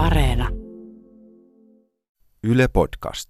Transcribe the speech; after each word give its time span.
Areena. 0.00 0.48
Yle 2.44 2.68
Podcast. 2.68 3.28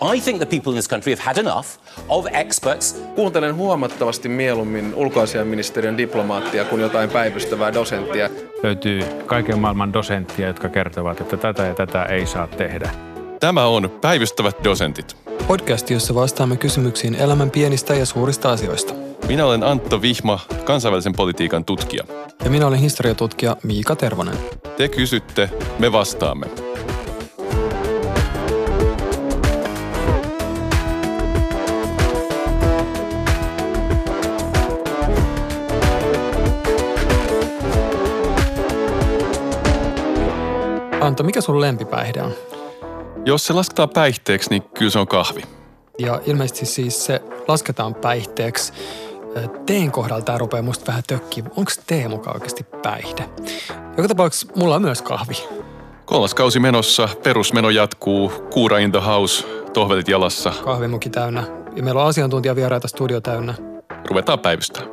I 0.00 0.20
think 0.20 0.38
the 0.38 0.46
people 0.46 0.72
in 0.72 0.74
this 0.74 0.88
country 0.88 1.12
have 1.12 1.20
had 1.20 1.38
enough 1.38 1.66
of 2.08 2.26
experts 2.32 3.02
Kuuntelen 3.14 3.54
huomattavasti 3.54 4.28
mieluummin 4.28 4.94
ulkoasiaministeriön 4.94 5.98
diplomaattia 5.98 6.64
kuin 6.64 6.82
jotain 6.82 7.10
päivystävää 7.10 7.74
dosenttia. 7.74 8.30
löytyy 8.62 9.02
kaiken 9.26 9.58
maailman 9.58 9.92
dosenttia, 9.92 10.46
jotka 10.46 10.68
kertovat, 10.68 11.20
että 11.20 11.36
tätä 11.36 11.62
ja 11.62 11.74
tätä 11.74 12.04
ei 12.04 12.26
saa 12.26 12.46
tehdä. 12.46 13.11
Tämä 13.42 13.66
on 13.66 13.90
Päivystävät 14.00 14.56
dosentit. 14.64 15.16
Podcast, 15.46 15.90
jossa 15.90 16.14
vastaamme 16.14 16.56
kysymyksiin 16.56 17.14
elämän 17.14 17.50
pienistä 17.50 17.94
ja 17.94 18.06
suurista 18.06 18.52
asioista. 18.52 18.94
Minä 19.26 19.46
olen 19.46 19.62
Antto 19.62 20.02
Vihma, 20.02 20.40
kansainvälisen 20.64 21.12
politiikan 21.12 21.64
tutkija. 21.64 22.04
Ja 22.44 22.50
minä 22.50 22.66
olen 22.66 22.78
historiatutkija 22.78 23.56
Miika 23.62 23.96
Tervonen. 23.96 24.38
Te 24.76 24.88
kysytte, 24.88 25.50
me 25.78 25.92
vastaamme. 25.92 26.46
Anto, 41.00 41.22
mikä 41.22 41.40
sun 41.40 41.60
lempipäihde 41.60 42.22
on? 42.22 42.51
Jos 43.24 43.46
se 43.46 43.52
lasketaan 43.52 43.88
päihteeksi, 43.88 44.50
niin 44.50 44.62
kyllä 44.62 44.90
se 44.90 44.98
on 44.98 45.06
kahvi. 45.06 45.42
Ja 45.98 46.20
ilmeisesti 46.26 46.66
siis 46.66 47.06
se 47.06 47.22
lasketaan 47.48 47.94
päihteeksi. 47.94 48.72
Teen 49.66 49.92
kohdalla 49.92 50.22
tämä 50.24 50.38
rupeaa 50.38 50.62
musta 50.62 50.86
vähän 50.86 51.02
tökkiä. 51.06 51.44
Onko 51.56 51.70
tee 51.86 52.08
mukaan 52.08 52.36
oikeasti 52.36 52.64
päihde? 52.82 53.28
Joka 53.96 54.08
tapauksessa 54.08 54.46
mulla 54.56 54.74
on 54.74 54.82
myös 54.82 55.02
kahvi. 55.02 55.34
Kolmas 56.04 56.34
kausi 56.34 56.60
menossa, 56.60 57.08
perusmeno 57.22 57.70
jatkuu, 57.70 58.32
kuura 58.52 58.78
in 58.78 58.92
the 58.92 59.00
house, 59.00 59.46
tohvelit 59.72 60.08
jalassa. 60.08 60.52
Kahvimuki 60.64 61.10
täynnä. 61.10 61.44
Ja 61.76 61.82
meillä 61.82 62.02
on 62.02 62.08
asiantuntijavieraita 62.08 62.88
studio 62.88 63.20
täynnä. 63.20 63.54
Ruvetaan 64.08 64.38
päivystää. 64.38 64.91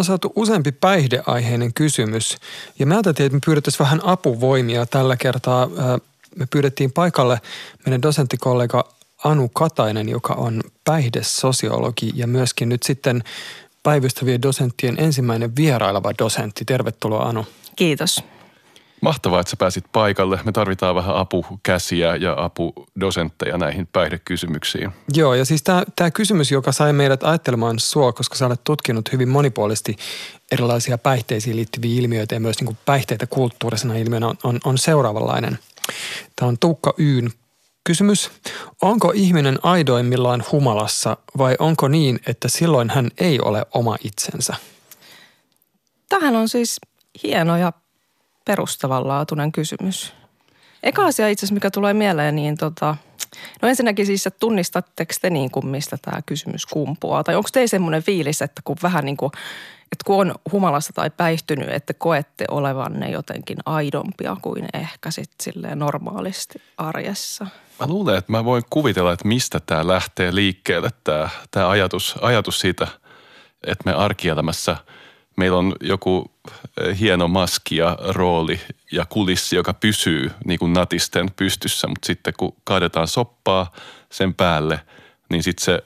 Ollaan 0.00 0.06
saatu 0.06 0.32
useampi 0.36 0.72
päihdeaiheinen 0.72 1.74
kysymys 1.74 2.36
ja 2.78 2.86
mä 2.86 2.94
ajattelin, 2.94 3.26
että 3.26 3.36
me 3.36 3.40
pyydettäisiin 3.46 3.84
vähän 3.84 4.00
apuvoimia 4.04 4.86
tällä 4.86 5.16
kertaa. 5.16 5.68
Me 6.36 6.46
pyydettiin 6.50 6.92
paikalle 6.92 7.40
meidän 7.86 8.02
dosenttikollega 8.02 8.88
Anu 9.24 9.48
Katainen, 9.48 10.08
joka 10.08 10.34
on 10.34 10.62
päihdesosiologi 10.84 12.12
ja 12.14 12.26
myöskin 12.26 12.68
nyt 12.68 12.82
sitten 12.82 13.24
päivystävien 13.82 14.42
dosenttien 14.42 14.94
ensimmäinen 14.98 15.56
vieraileva 15.56 16.12
dosentti. 16.18 16.64
Tervetuloa 16.64 17.22
Anu. 17.22 17.46
Kiitos. 17.76 18.22
Mahtavaa, 19.00 19.40
että 19.40 19.50
sä 19.50 19.56
pääsit 19.56 19.84
paikalle. 19.92 20.40
Me 20.44 20.52
tarvitaan 20.52 20.94
vähän 20.94 21.16
apukäsiä 21.16 22.16
ja 22.16 22.34
apudosentteja 22.38 23.58
näihin 23.58 23.88
päihdekysymyksiin. 23.92 24.90
Joo, 25.14 25.34
ja 25.34 25.44
siis 25.44 25.62
tämä 25.96 26.10
kysymys, 26.10 26.50
joka 26.50 26.72
sai 26.72 26.92
meidät 26.92 27.24
ajattelemaan 27.24 27.78
sua, 27.78 28.12
koska 28.12 28.34
sä 28.34 28.46
olet 28.46 28.60
tutkinut 28.64 29.12
hyvin 29.12 29.28
monipuolisesti 29.28 29.96
erilaisia 30.52 30.98
päihteisiin 30.98 31.56
liittyviä 31.56 32.00
ilmiöitä 32.00 32.34
ja 32.34 32.40
myös 32.40 32.58
niin 32.60 32.66
kuin 32.66 32.78
päihteitä 32.86 33.26
kulttuurisena 33.26 33.94
ilmiönä 33.96 34.26
on, 34.26 34.36
on, 34.44 34.60
on 34.64 34.78
seuraavanlainen. 34.78 35.58
Tämä 36.36 36.48
on 36.48 36.58
Tuukka 36.58 36.94
Yyn 36.98 37.30
kysymys. 37.84 38.30
Onko 38.82 39.12
ihminen 39.14 39.58
aidoimmillaan 39.62 40.44
humalassa 40.52 41.16
vai 41.38 41.56
onko 41.58 41.88
niin, 41.88 42.20
että 42.26 42.48
silloin 42.48 42.90
hän 42.90 43.10
ei 43.18 43.40
ole 43.40 43.66
oma 43.74 43.96
itsensä? 44.04 44.54
Tähän 46.08 46.36
on 46.36 46.48
siis 46.48 46.80
hieno 47.22 47.56
ja 47.56 47.72
perustavanlaatuinen 48.50 49.52
kysymys. 49.52 50.12
Eka 50.82 51.04
asia 51.06 51.28
itse 51.28 51.40
asiassa, 51.40 51.54
mikä 51.54 51.70
tulee 51.70 51.94
mieleen, 51.94 52.36
niin 52.36 52.56
tota, 52.56 52.96
no 53.62 53.68
ensinnäkin 53.68 54.06
siis, 54.06 54.26
että 54.26 54.38
tunnistatteko 54.40 55.12
te 55.20 55.30
niin 55.30 55.50
kuin, 55.50 55.66
mistä 55.66 55.96
tämä 56.02 56.22
kysymys 56.26 56.66
kumpuaa? 56.66 57.24
Tai 57.24 57.36
onko 57.36 57.48
teillä 57.52 57.68
semmoinen 57.68 58.02
fiilis, 58.02 58.42
että 58.42 58.62
kun 58.64 58.76
vähän 58.82 59.04
niin 59.04 59.16
kuin, 59.16 59.32
että 59.92 60.04
kun 60.06 60.20
on 60.20 60.34
humalassa 60.52 60.92
tai 60.92 61.10
päihtynyt, 61.10 61.68
että 61.68 61.94
koette 61.94 62.44
olevanne 62.50 63.10
jotenkin 63.10 63.58
aidompia 63.66 64.36
kuin 64.42 64.68
ehkä 64.74 65.10
sitten 65.10 65.78
normaalisti 65.78 66.62
arjessa? 66.76 67.46
Mä 67.80 67.86
luulen, 67.86 68.18
että 68.18 68.32
mä 68.32 68.44
voin 68.44 68.62
kuvitella, 68.70 69.12
että 69.12 69.28
mistä 69.28 69.60
tämä 69.66 69.86
lähtee 69.86 70.34
liikkeelle, 70.34 70.90
tämä, 71.04 71.28
tämä 71.50 71.68
ajatus, 71.68 72.14
ajatus 72.22 72.60
siitä, 72.60 72.86
että 73.66 73.84
me 73.84 73.92
arkielämässä 73.92 74.76
meillä 75.40 75.58
on 75.58 75.74
joku 75.80 76.30
eh, 76.80 77.00
hieno 77.00 77.28
maski 77.28 77.76
ja 77.76 77.98
rooli 78.08 78.60
ja 78.92 79.06
kulissi, 79.06 79.56
joka 79.56 79.74
pysyy 79.74 80.30
niin 80.44 80.58
kuin 80.58 80.72
natisten 80.72 81.30
pystyssä, 81.36 81.88
mutta 81.88 82.06
sitten 82.06 82.34
kun 82.36 82.56
kaadetaan 82.64 83.08
soppaa 83.08 83.72
sen 84.12 84.34
päälle, 84.34 84.80
niin 85.30 85.42
sitten 85.42 85.64
se, 85.64 85.82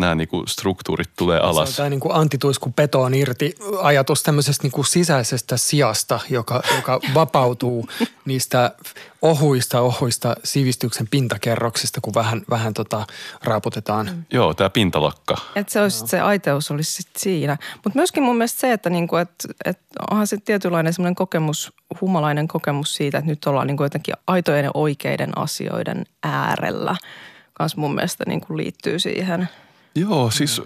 nämä 0.00 0.14
niin 0.14 0.28
kuin 0.28 0.48
struktuurit 0.48 1.10
tulee 1.16 1.38
Se 1.38 1.44
on 1.44 1.50
alas. 1.50 1.76
tämä 1.76 1.88
niin 1.88 2.00
kuin 2.00 2.14
antituisku 2.14 2.72
petoon 2.76 3.14
irti 3.14 3.54
ajatus 3.82 4.22
tämmöisestä 4.22 4.62
niin 4.64 4.72
kuin 4.72 4.84
sisäisestä 4.86 5.56
sijasta, 5.56 6.20
joka, 6.30 6.62
joka 6.76 7.00
vapautuu 7.14 7.88
niistä 8.24 8.74
ohuista, 9.22 9.80
ohuista 9.80 10.36
sivistyksen 10.44 11.08
pintakerroksista, 11.10 12.00
kun 12.00 12.14
vähän, 12.14 12.42
vähän 12.50 12.74
tota, 12.74 13.06
raaputetaan. 13.44 14.26
Joo, 14.32 14.54
tämä 14.54 14.70
pintalakka. 14.70 15.36
Että 15.56 15.72
se, 15.72 15.80
olisi, 15.80 16.06
se 16.06 16.20
aiteus 16.20 16.70
olisi 16.70 16.92
sit 16.92 17.08
siinä. 17.16 17.56
Mutta 17.74 17.98
myöskin 17.98 18.22
mun 18.22 18.36
mielestä 18.36 18.60
se, 18.60 18.72
että 18.72 18.90
niinku, 18.90 19.16
et, 19.16 19.30
et 19.64 19.78
onhan 20.10 20.26
se 20.26 20.36
tietynlainen 20.36 20.92
semmoinen 20.92 21.14
kokemus, 21.14 21.72
humalainen 22.00 22.48
kokemus 22.48 22.94
siitä, 22.94 23.18
että 23.18 23.30
nyt 23.30 23.44
ollaan 23.46 23.66
niinku 23.66 23.82
jotenkin 23.82 24.14
aitojen 24.26 24.64
ja 24.64 24.70
oikeiden 24.74 25.38
asioiden 25.38 26.04
äärellä. 26.22 26.96
Kans 27.52 27.76
mun 27.76 27.94
mielestä 27.94 28.24
niinku 28.26 28.56
liittyy 28.56 28.98
siihen. 28.98 29.48
Joo, 30.00 30.30
siis 30.30 30.62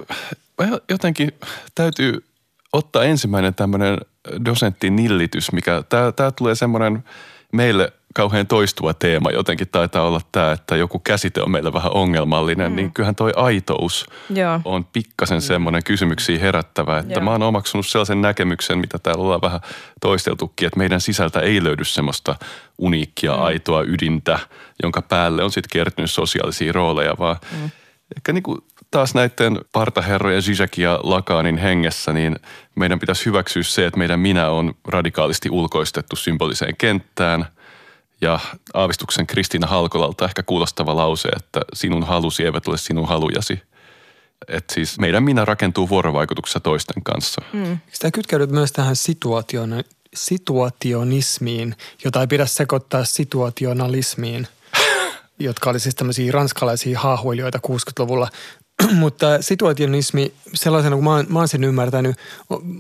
jotenkin 0.89 1.33
täytyy 1.75 2.25
ottaa 2.73 3.05
ensimmäinen 3.05 3.55
tämmöinen 3.55 3.99
dosentin 4.45 4.97
nillitys, 4.97 5.53
mikä, 5.53 5.83
tää, 5.89 6.13
tää 6.13 6.31
tulee 6.31 6.55
semmoinen 6.55 7.05
meille 7.53 7.93
kauhean 8.15 8.47
toistuva 8.47 8.95
teema 8.95 9.31
jotenkin 9.31 9.69
taitaa 9.73 10.07
olla 10.07 10.21
tämä, 10.33 10.53
että 10.53 10.77
joku 10.77 10.99
käsite 10.99 11.43
on 11.43 11.51
meillä 11.51 11.73
vähän 11.73 11.93
ongelmallinen, 11.93 12.73
mm. 12.73 12.77
niin 12.77 12.93
kyllähän 12.93 13.15
toi 13.15 13.33
aitous 13.37 14.07
Joo. 14.31 14.61
on 14.65 14.85
pikkasen 14.85 15.41
semmoinen 15.41 15.85
kysymyksiä 15.85 16.39
herättävä, 16.39 16.99
että 16.99 17.15
Joo. 17.15 17.25
mä 17.25 17.31
oon 17.31 17.43
omaksunut 17.43 17.87
sellaisen 17.87 18.23
näkemyksen, 18.23 18.79
mitä 18.79 18.99
täällä 18.99 19.23
ollaan 19.23 19.41
vähän 19.41 19.61
toisteltukin, 20.01 20.67
että 20.67 20.79
meidän 20.79 21.01
sisältä 21.01 21.41
ei 21.41 21.65
löydy 21.65 21.85
semmoista 21.85 22.37
uniikkia, 22.79 23.37
mm. 23.37 23.43
aitoa 23.43 23.83
ydintä, 23.83 24.39
jonka 24.83 25.03
päälle 25.03 25.45
on 25.45 25.51
sitten 25.51 25.71
kertynyt 25.73 26.11
sosiaalisia 26.11 26.73
rooleja, 26.73 27.15
vaan 27.19 27.37
mm. 27.53 27.71
ehkä 28.17 28.33
niin 28.33 28.43
kuin 28.43 28.59
taas 28.93 29.15
näiden 29.15 29.59
partaherrojen 29.73 30.43
Zizek 30.43 30.79
ja 30.79 31.01
Lakanin 31.03 31.59
hengessä, 31.59 32.13
niin 32.13 32.37
meidän 32.75 32.99
pitäisi 32.99 33.27
hyväksyä 33.27 33.63
se, 33.63 33.87
että 33.87 33.99
meidän 33.99 34.21
minä 34.21 34.51
on 34.51 34.75
radikaalisti 34.89 35.51
ulkoistettu 35.51 36.17
symboliseen 36.17 36.77
kenttään– 36.77 37.47
ja 38.23 38.39
aavistuksen 38.75 39.27
Kristiina 39.27 39.67
Halkolalta 39.67 40.25
ehkä 40.25 40.43
kuulostava 40.43 40.97
lause, 40.97 41.29
että 41.29 41.61
sinun 41.75 42.07
halusi 42.07 42.45
eivät 42.45 42.69
ole 42.69 42.79
sinun 42.79 43.09
halujasi. 43.09 43.63
Että 44.49 44.75
siis 44.75 44.99
meidän 44.99 45.23
minä 45.23 45.45
rakentuu 45.45 45.89
vuorovaikutuksessa 45.89 46.61
toisten 46.61 47.03
kanssa. 47.03 47.43
Mm. 47.53 47.79
Sitä 47.93 48.11
kytkeydyt 48.11 48.51
myös 48.51 48.73
tähän 48.73 48.97
situation, 48.97 49.85
situationismiin, 50.15 51.77
jota 52.05 52.21
ei 52.21 52.27
pidä 52.27 52.47
sekoittaa 52.47 53.05
situationalismiin, 53.05 54.47
jotka 55.39 55.71
oli 55.71 55.81
siis 55.81 55.95
tämmöisiä 55.95 56.33
ranskalaisia 56.33 57.01
haahuilijoita 57.01 57.59
60-luvulla. 57.67 58.29
Mutta 58.93 59.43
situationismi, 59.43 60.33
sellaisena 60.55 60.97
kuin 60.97 61.05
mä 61.05 61.11
oon, 61.11 61.27
mä 61.29 61.39
oon 61.39 61.49
sen 61.49 61.65
ymmärtänyt, 61.65 62.17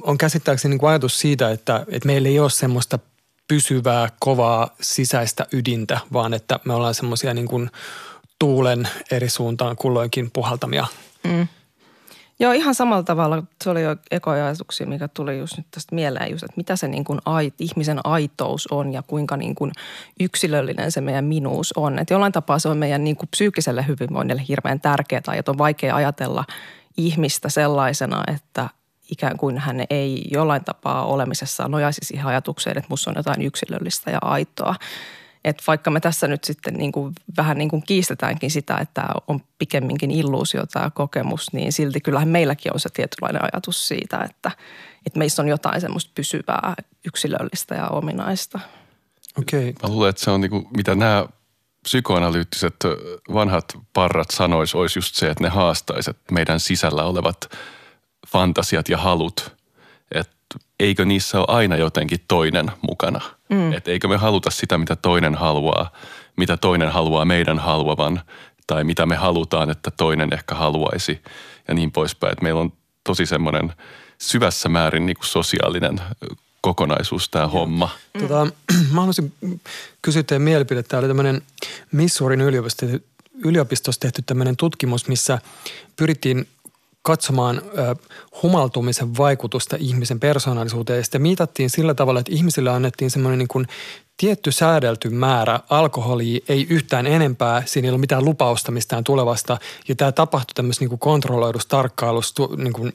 on- 0.02 0.18
käsittääkseni 0.18 0.76
niin 0.76 0.88
ajatus 0.88 1.18
siitä, 1.20 1.50
että, 1.50 1.84
että 1.88 2.06
meillä 2.06 2.28
ei 2.28 2.38
ole 2.38 2.50
semmoista 2.50 2.98
pysyvää, 3.48 4.08
kovaa 4.20 4.74
sisäistä 4.80 5.46
ydintä, 5.52 6.00
vaan 6.12 6.34
että 6.34 6.60
me 6.64 6.74
ollaan 6.74 6.94
semmoisia 6.94 7.34
niin 7.34 7.70
tuulen 8.38 8.88
eri 9.10 9.28
suuntaan 9.28 9.76
kulloinkin 9.76 10.30
puhaltamia 10.30 10.86
Joo, 12.42 12.52
ihan 12.52 12.74
samalla 12.74 13.02
tavalla. 13.02 13.42
Se 13.64 13.70
oli 13.70 13.82
jo 13.82 13.96
ekoja 14.10 14.44
ajatuksia, 14.44 14.86
mikä 14.86 15.08
tuli 15.08 15.38
just 15.38 15.56
nyt 15.56 15.66
tästä 15.70 15.94
mieleen, 15.94 16.30
just, 16.30 16.42
että 16.42 16.56
mitä 16.56 16.76
se 16.76 16.88
niin 16.88 17.04
kuin 17.04 17.18
ait, 17.24 17.54
ihmisen 17.58 18.00
aitous 18.04 18.68
on 18.70 18.92
ja 18.92 19.02
kuinka 19.02 19.36
niin 19.36 19.54
kuin 19.54 19.72
yksilöllinen 20.20 20.92
se 20.92 21.00
meidän 21.00 21.24
minuus 21.24 21.72
on. 21.76 21.98
Että 21.98 22.14
jollain 22.14 22.32
tapaa 22.32 22.58
se 22.58 22.68
on 22.68 22.78
meidän 22.78 23.04
niin 23.04 23.16
kuin 23.16 23.28
psyykkiselle 23.28 23.84
hyvinvoinnille 23.88 24.42
hirveän 24.48 24.80
tärkeää 24.80 25.22
ja 25.36 25.42
on 25.46 25.58
vaikea 25.58 25.96
ajatella 25.96 26.44
ihmistä 26.96 27.48
sellaisena, 27.48 28.24
että 28.34 28.68
ikään 29.10 29.36
kuin 29.36 29.58
hän 29.58 29.84
ei 29.90 30.24
jollain 30.30 30.64
tapaa 30.64 31.06
olemisessaan 31.06 31.70
nojaisi 31.70 32.00
siihen 32.02 32.26
ajatukseen, 32.26 32.78
että 32.78 32.90
musta 32.90 33.10
on 33.10 33.16
jotain 33.16 33.42
yksilöllistä 33.42 34.10
ja 34.10 34.18
aitoa. 34.22 34.74
Et 35.44 35.62
vaikka 35.66 35.90
me 35.90 36.00
tässä 36.00 36.28
nyt 36.28 36.44
sitten 36.44 36.74
niin 36.74 36.92
kuin, 36.92 37.14
vähän 37.36 37.58
niin 37.58 37.68
kuin 37.68 37.82
kiistetäänkin 37.82 38.50
sitä, 38.50 38.76
että 38.76 39.08
on 39.28 39.40
pikemminkin 39.58 40.10
illuusio 40.10 40.66
tämä 40.66 40.90
kokemus, 40.90 41.52
niin 41.52 41.72
silti 41.72 42.00
kyllähän 42.00 42.28
meilläkin 42.28 42.72
on 42.72 42.80
se 42.80 42.88
tietynlainen 42.92 43.42
ajatus 43.42 43.88
siitä, 43.88 44.20
että, 44.30 44.50
että 45.06 45.18
meissä 45.18 45.42
on 45.42 45.48
jotain 45.48 45.80
semmoista 45.80 46.12
pysyvää, 46.14 46.74
yksilöllistä 47.04 47.74
ja 47.74 47.88
ominaista. 47.88 48.60
Okei. 49.38 49.68
Okay. 49.68 49.88
Mä 49.88 49.94
luulen, 49.94 50.10
että 50.10 50.24
se 50.24 50.30
on 50.30 50.40
niinku, 50.40 50.68
mitä 50.76 50.94
nämä 50.94 51.26
psykoanalyyttiset 51.82 52.76
vanhat 53.34 53.64
parrat 53.92 54.30
sanois, 54.30 54.74
olisi 54.74 54.98
just 54.98 55.14
se, 55.14 55.30
että 55.30 55.44
ne 55.44 55.48
haastaisivat 55.48 56.16
meidän 56.30 56.60
sisällä 56.60 57.04
olevat 57.04 57.36
fantasiat 58.28 58.88
ja 58.88 58.98
halut. 58.98 59.61
Että 60.54 60.66
eikö 60.80 61.04
niissä 61.04 61.38
ole 61.38 61.46
aina 61.48 61.76
jotenkin 61.76 62.18
toinen 62.28 62.70
mukana. 62.82 63.20
Mm. 63.48 63.72
Että 63.72 63.90
eikö 63.90 64.08
me 64.08 64.16
haluta 64.16 64.50
sitä, 64.50 64.78
mitä 64.78 64.96
toinen 64.96 65.34
haluaa, 65.34 65.92
mitä 66.36 66.56
toinen 66.56 66.92
haluaa 66.92 67.24
meidän 67.24 67.58
haluavan 67.58 68.20
tai 68.66 68.84
mitä 68.84 69.06
me 69.06 69.16
halutaan, 69.16 69.70
että 69.70 69.90
toinen 69.90 70.32
ehkä 70.32 70.54
haluaisi 70.54 71.22
ja 71.68 71.74
niin 71.74 71.92
poispäin. 71.92 72.32
Että 72.32 72.42
meillä 72.42 72.60
on 72.60 72.72
tosi 73.04 73.26
semmoinen 73.26 73.72
syvässä 74.18 74.68
määrin 74.68 75.06
niin 75.06 75.16
kuin 75.16 75.26
sosiaalinen 75.26 76.00
kokonaisuus 76.60 77.28
tämä 77.28 77.46
homma. 77.46 77.90
Tota, 78.18 78.46
mä 78.92 79.00
haluaisin 79.00 79.32
kysyä 80.02 80.22
teidän 80.22 80.42
mielipide. 80.42 80.82
Tämä 80.82 80.98
oli 80.98 81.08
tämmöinen 81.08 81.42
Missourin 81.92 82.40
yliopistossa, 82.40 82.98
yliopistossa 83.44 84.00
tehty 84.00 84.22
tämmöinen 84.22 84.56
tutkimus, 84.56 85.08
missä 85.08 85.38
pyrittiin 85.96 86.46
katsomaan 87.02 87.62
ö, 87.78 87.94
humaltumisen 88.42 89.16
vaikutusta 89.16 89.76
ihmisen 89.80 90.20
persoonallisuuteen. 90.20 90.96
Ja 90.96 91.04
sitten 91.04 91.22
mitattiin 91.22 91.70
sillä 91.70 91.94
tavalla, 91.94 92.20
että 92.20 92.32
ihmisille 92.32 92.70
annettiin 92.70 93.10
semmoinen 93.10 93.38
niin 93.38 93.48
kuin 93.48 93.66
tietty 94.16 94.52
säädelty 94.52 95.10
määrä 95.10 95.60
alkoholia, 95.70 96.40
ei 96.48 96.66
yhtään 96.70 97.06
enempää, 97.06 97.62
siinä 97.66 97.86
ei 97.86 97.90
ollut 97.90 98.00
mitään 98.00 98.24
lupausta 98.24 98.72
mistään 98.72 99.04
tulevasta. 99.04 99.58
Ja 99.88 99.94
tämä 99.94 100.12
tapahtui 100.12 100.54
tämmöisessä 100.54 100.84
niin 100.84 100.98
kontrolloidussa 100.98 101.68
tarkkailussa 101.68 102.34
niin 102.56 102.72
kuin 102.72 102.92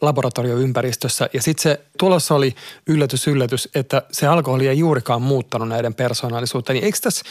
laboratorioympäristössä. 0.00 1.28
Ja 1.32 1.42
sitten 1.42 1.62
se 1.62 1.80
tulos 1.98 2.30
oli 2.30 2.54
yllätys, 2.86 3.26
yllätys, 3.26 3.68
että 3.74 4.02
se 4.12 4.26
alkoholi 4.26 4.68
ei 4.68 4.78
juurikaan 4.78 5.22
muuttanut 5.22 5.68
näiden 5.68 5.94
persoonallisuutta. 5.94 6.72
Niin 6.72 6.84
eikö 6.84 6.98
tässä, 7.02 7.24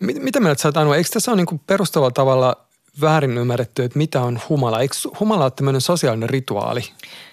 mit, 0.00 0.22
mitä 0.22 0.40
mieltä 0.40 0.62
sä 0.62 0.68
oot 0.68 0.96
eikö 0.96 1.08
tässä 1.12 1.30
ole 1.30 1.36
niin 1.36 1.46
kuin 1.46 1.60
perustavalla 1.66 2.10
tavalla 2.10 2.65
väärin 3.00 3.38
ymmärretty, 3.38 3.84
että 3.84 3.98
mitä 3.98 4.22
on 4.22 4.40
humala? 4.48 4.80
Eikö 4.80 4.94
humala 5.20 5.44
ole 5.44 5.50
tämmöinen 5.50 5.80
sosiaalinen 5.80 6.30
rituaali? 6.30 6.84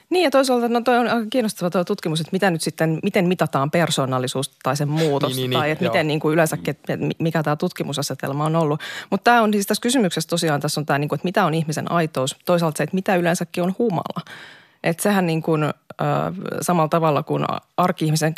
Niin 0.09 0.23
ja 0.23 0.31
toisaalta 0.31 0.69
no 0.69 0.81
toi 0.81 0.97
on 0.97 1.07
aika 1.07 1.25
kiinnostava 1.29 1.69
tuo 1.69 1.83
tutkimus, 1.83 2.19
että 2.19 2.29
mitä 2.31 2.51
nyt 2.51 2.61
sitten, 2.61 2.99
miten 3.03 3.27
mitataan 3.27 3.71
persoonallisuus 3.71 4.51
tai 4.63 4.77
sen 4.77 4.89
muutos 4.89 5.29
niin, 5.29 5.37
niin, 5.37 5.49
niin, 5.49 5.59
tai 5.59 5.71
että 5.71 5.83
miten 5.83 6.07
niin 6.07 6.19
kuin 6.19 6.33
yleensäkin, 6.33 6.69
että 6.69 6.97
mikä 7.19 7.43
tämä 7.43 7.55
tutkimusasetelma 7.55 8.45
on 8.45 8.55
ollut. 8.55 8.81
Mutta 9.09 9.23
tämä 9.23 9.41
on 9.41 9.53
siis 9.53 9.67
tässä 9.67 9.81
kysymyksessä 9.81 10.29
tosiaan, 10.29 10.61
tässä 10.61 10.81
on 10.81 10.85
tämä, 10.85 10.99
niin 10.99 11.09
kuin, 11.09 11.17
että 11.17 11.27
mitä 11.27 11.45
on 11.45 11.53
ihmisen 11.53 11.91
aitous, 11.91 12.35
toisaalta 12.45 12.77
se, 12.77 12.83
että 12.83 12.95
mitä 12.95 13.15
yleensäkin 13.15 13.63
on 13.63 13.75
humala. 13.79 14.21
Että 14.83 15.03
sehän 15.03 15.25
niin 15.25 15.41
kuin, 15.41 15.73
samalla 16.61 16.89
tavalla 16.89 17.23
kuin 17.23 17.45
arki-ihmisen 17.77 18.35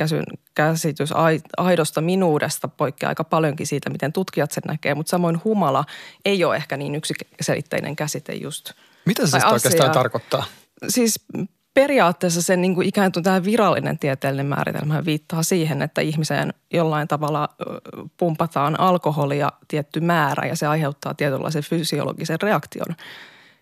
käsitys 0.56 1.10
aidosta 1.58 2.02
minuudesta 2.02 2.68
poikkeaa 2.68 3.10
aika 3.10 3.24
paljonkin 3.24 3.68
siitä, 3.68 3.90
miten 3.90 4.14
tutkijat 4.14 4.52
sen 4.52 4.64
näkee, 4.68 4.96
mutta 4.96 5.10
samoin 5.10 5.42
humala 5.44 5.86
ei 6.26 6.44
ole 6.44 6.56
ehkä 6.56 6.78
niin 6.78 6.96
yksiselitteinen 6.96 7.96
käsite 7.96 8.34
just. 8.34 8.72
Mitä 9.06 9.28
se 9.28 9.32
siis 9.32 9.44
oikeastaan 9.44 9.92
tarkoittaa? 9.92 10.44
Siis 10.88 11.26
periaatteessa 11.74 12.42
sen 12.42 12.62
niin 12.62 12.76
kuin 12.76 12.88
ikään 12.88 13.12
kuin 13.12 13.24
tämä 13.24 13.44
virallinen 13.44 14.00
tieteellinen 14.00 14.46
määritelmä 14.46 15.06
viittaa 15.06 15.44
siihen, 15.44 15.82
että 15.82 16.02
ihmiseen 16.02 16.54
jollain 16.74 17.08
tavalla 17.08 17.50
pumpataan 18.18 18.80
alkoholia 18.80 19.52
tietty 19.68 20.00
määrä 20.00 20.48
ja 20.48 20.56
se 20.56 20.68
aiheuttaa 20.68 21.14
tietynlaisen 21.14 21.64
fysiologisen 21.64 22.42
reaktion 22.42 22.96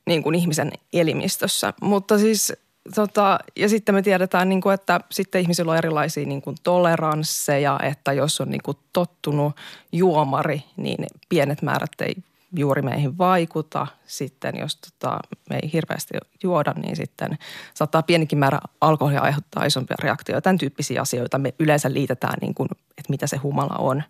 niin 0.07 0.23
kuin 0.23 0.35
ihmisen 0.35 0.71
elimistössä. 0.93 1.73
Mutta 1.81 2.19
siis 2.19 2.53
tota, 2.95 3.39
ja 3.55 3.69
sitten 3.69 3.95
me 3.95 4.01
tiedetään, 4.01 4.49
niin 4.49 4.61
kuin, 4.61 4.73
että 4.73 4.99
sitten 5.11 5.41
ihmisillä 5.41 5.71
on 5.71 5.77
erilaisia 5.77 6.25
niin 6.25 6.41
kuin 6.41 6.55
toleransseja, 6.63 7.79
että 7.83 8.13
jos 8.13 8.41
on 8.41 8.49
niin 8.49 8.63
kuin 8.63 8.77
tottunut 8.93 9.55
juomari, 9.91 10.63
niin 10.77 11.05
pienet 11.29 11.61
määrät 11.61 11.91
ei 12.01 12.15
juuri 12.55 12.81
meihin 12.81 13.17
vaikuta. 13.17 13.87
Sitten 14.05 14.57
jos 14.57 14.75
tota, 14.75 15.19
me 15.49 15.59
ei 15.63 15.69
hirveästi 15.73 16.13
juoda, 16.43 16.73
niin 16.73 16.95
sitten 16.95 17.37
saattaa 17.73 18.03
pienikin 18.03 18.37
määrä 18.39 18.59
alkoholia 18.81 19.21
aiheuttaa 19.21 19.65
isompia 19.65 19.97
reaktioita. 19.99 20.41
Tämän 20.41 20.57
tyyppisiä 20.57 21.01
asioita 21.01 21.37
me 21.37 21.53
yleensä 21.59 21.93
liitetään, 21.93 22.37
niin 22.41 22.53
kuin, 22.53 22.69
että 22.97 23.09
mitä 23.09 23.27
se 23.27 23.37
humala 23.37 23.75
on. 23.79 24.03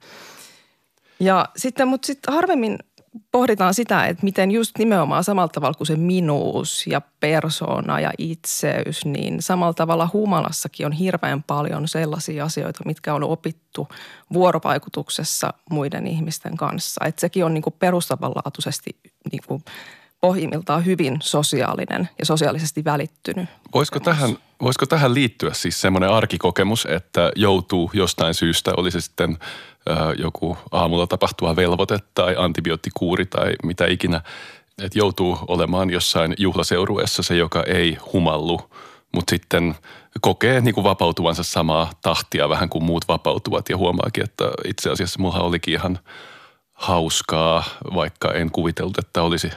Ja 1.20 1.50
sitten, 1.58 1.88
mutta 1.88 2.06
sitten 2.06 2.34
harvemmin 2.34 2.80
pohditaan 3.32 3.74
sitä, 3.74 4.06
että 4.06 4.24
miten 4.24 4.52
just 4.52 4.78
nimenomaan 4.78 5.24
samalla 5.24 5.48
tavalla 5.48 5.74
kuin 5.74 5.88
se 5.88 5.96
minuus 5.96 6.88
ja 6.88 7.02
persona 7.20 8.00
ja 8.00 8.12
itseys, 8.18 9.06
niin 9.06 9.42
samalla 9.42 9.74
tavalla 9.74 10.10
humalassakin 10.14 10.86
on 10.86 10.92
hirveän 10.92 11.44
paljon 11.44 11.88
sellaisia 11.88 12.46
asioita, 12.46 12.84
mitkä 12.86 13.14
on 13.14 13.24
opittu 13.24 13.88
vuorovaikutuksessa 14.34 15.54
muiden 15.70 16.08
ihmisten 16.08 16.58
kanssa. 16.58 17.06
Että 17.06 17.22
sekin 17.22 17.46
on 17.46 17.54
niin 17.54 17.64
perustavanlaatuisesti 17.80 19.00
niin 19.32 19.64
pohjimmiltaan 20.24 20.86
hyvin 20.86 21.18
sosiaalinen 21.22 22.10
ja 22.20 22.26
sosiaalisesti 22.26 22.84
välittynyt. 22.84 23.50
Voisiko 23.74 24.00
tähän, 24.00 24.38
voisiko 24.62 24.86
tähän 24.86 25.14
liittyä 25.14 25.54
siis 25.54 25.82
semmoinen 25.82 26.10
arkikokemus, 26.10 26.88
että 26.90 27.32
joutuu 27.36 27.92
jostain 27.94 28.34
syystä, 28.34 28.74
oli 28.78 28.92
se 28.92 29.02
sitten 29.02 29.38
joku 30.18 30.58
aamulla 30.72 31.08
tapahtuva 31.08 31.56
velvoite 31.56 31.98
tai 32.16 32.36
antibioottikuuri 32.38 33.26
tai 33.26 33.54
mitä 33.64 33.86
ikinä, 33.86 34.22
että 34.82 35.00
joutuu 35.00 35.40
olemaan 35.48 35.90
jossain 35.90 36.34
juhlaseurueessa 36.38 37.24
se, 37.24 37.36
joka 37.36 37.64
ei 37.64 37.98
humallu, 38.14 38.62
mutta 39.14 39.30
sitten 39.30 39.76
kokee 40.22 40.62
niin 40.62 40.76
kuin 40.76 40.84
vapautuvansa 40.84 41.44
samaa 41.44 41.92
tahtia 42.02 42.50
vähän 42.50 42.70
kuin 42.70 42.84
muut 42.84 43.08
vapautuvat 43.08 43.70
ja 43.70 43.78
huomaakin, 43.78 44.24
että 44.24 44.46
itse 44.66 44.90
asiassa 44.90 45.22
mulla 45.22 45.40
olikin 45.40 45.74
ihan 45.74 46.00
hauskaa, 46.74 47.64
vaikka 47.94 48.34
en 48.34 48.52
kuvitellut, 48.52 48.98
että 48.98 49.22
olisi 49.24 49.50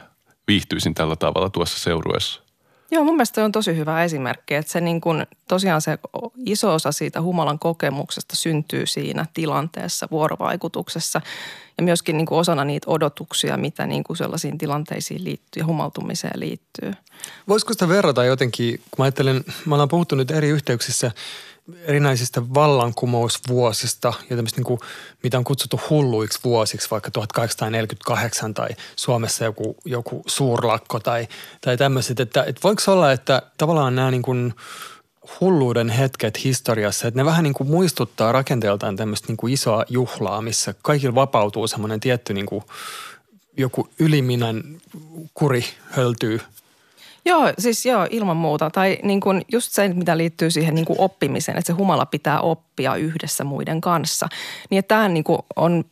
viihtyisin 0.49 0.95
tällä 0.95 1.17
tavalla 1.17 1.51
tuossa 1.51 1.79
seurueessa. 1.79 2.47
Joo, 2.91 3.05
mun 3.05 3.15
mielestä 3.15 3.45
on 3.45 3.53
tosi 3.53 3.77
hyvä 3.77 4.05
esimerkki, 4.05 4.55
että 4.55 4.73
se 4.73 4.81
niin 4.81 5.01
kuin, 5.01 5.27
tosiaan 5.49 5.83
se 5.83 5.99
iso 6.47 6.75
osa 6.75 6.93
siitä 6.93 7.23
humalan 7.23 7.59
kokemuksesta 7.59 8.37
syntyy 8.37 8.87
siinä 8.87 9.27
tilanteessa, 9.35 10.09
vuorovaikutuksessa 10.11 11.21
ja 11.79 11.83
myöskin 11.83 12.17
niin 12.17 12.27
kuin 12.27 12.39
osana 12.39 12.65
niitä 12.65 12.91
odotuksia, 12.91 13.57
mitä 13.57 13.87
niin 13.87 14.05
kuin 14.05 14.17
sellaisiin 14.17 14.59
tilanteisiin 14.59 15.25
liittyy 15.25 15.61
ja 15.61 15.67
humaltumiseen 15.67 16.41
liittyy. 16.41 16.93
Voisiko 17.49 17.73
sitä 17.73 17.89
verrata 17.89 18.25
jotenkin, 18.25 18.79
kun 18.79 18.99
mä 18.99 19.05
ajattelen, 19.05 19.45
mä 19.65 19.75
ollaan 19.75 19.89
puhuttu 19.89 20.17
nyt 20.17 20.31
eri 20.31 20.49
yhteyksissä 20.49 21.11
erinäisistä 21.75 22.43
vallankumousvuosista 22.55 24.13
ja 24.31 24.37
tämmöistä 24.37 24.59
niin 24.59 24.65
kuin, 24.65 24.81
mitä 25.23 25.39
on 25.39 25.45
kutsuttu 25.45 25.81
hulluiksi 25.91 26.39
vuosiksi, 26.45 26.91
vaikka 26.91 27.11
1848 27.11 28.55
tai 28.55 28.69
Suomessa 28.97 29.45
joku, 29.45 29.77
joku 29.85 30.23
suurlakko 30.27 31.01
tai, 31.01 31.29
tai 31.61 31.77
tämmöiset, 31.77 32.21
että, 32.21 32.43
että 32.43 32.61
voiko 32.65 32.83
olla, 32.87 33.13
että 33.13 33.43
tavallaan 33.59 33.97
nämä 33.97 34.11
niin 34.11 34.23
kuin 34.23 34.55
hulluuden 35.41 35.89
hetket 35.89 36.45
historiassa, 36.45 37.09
että 37.09 37.21
ne 37.21 37.25
vähän 37.25 37.43
niin 37.43 37.55
kuin 37.55 37.71
muistuttaa 37.71 38.33
rakenteeltaan 38.33 38.97
tämmöistä 38.97 39.29
niin 39.29 39.37
kuin 39.37 39.53
isoa 39.53 39.85
juhlaa, 39.89 40.43
missä 40.43 40.75
kaikilla 40.83 41.15
vapautuu 41.15 41.69
semmoinen 41.69 42.01
tietty 42.01 42.35
niin 42.35 42.47
kuin 42.47 42.65
joku 43.57 43.89
yliminän 43.99 44.63
kuri 45.35 45.65
höltyy 45.91 46.41
Joo, 47.27 47.53
siis 47.59 47.87
joo, 47.87 48.07
ilman 48.11 48.37
muuta. 48.37 48.71
Tai 48.71 48.99
niin 49.03 49.21
kuin 49.21 49.43
just 49.53 49.73
se, 49.73 49.89
mitä 49.89 50.17
liittyy 50.17 50.51
siihen 50.51 50.75
niin 50.75 50.85
kuin 50.85 51.01
oppimiseen, 51.01 51.59
että 51.59 51.67
se 51.67 51.77
humala 51.77 52.07
pitää 52.07 52.41
oppia 52.41 52.95
yhdessä 52.95 53.45
muiden 53.45 53.81
kanssa. 53.81 54.29
Niin 54.71 54.79
että 54.79 54.89
tämähän 54.89 55.15
niin 55.15 55.25
kuin 55.25 55.39
on, 55.57 55.85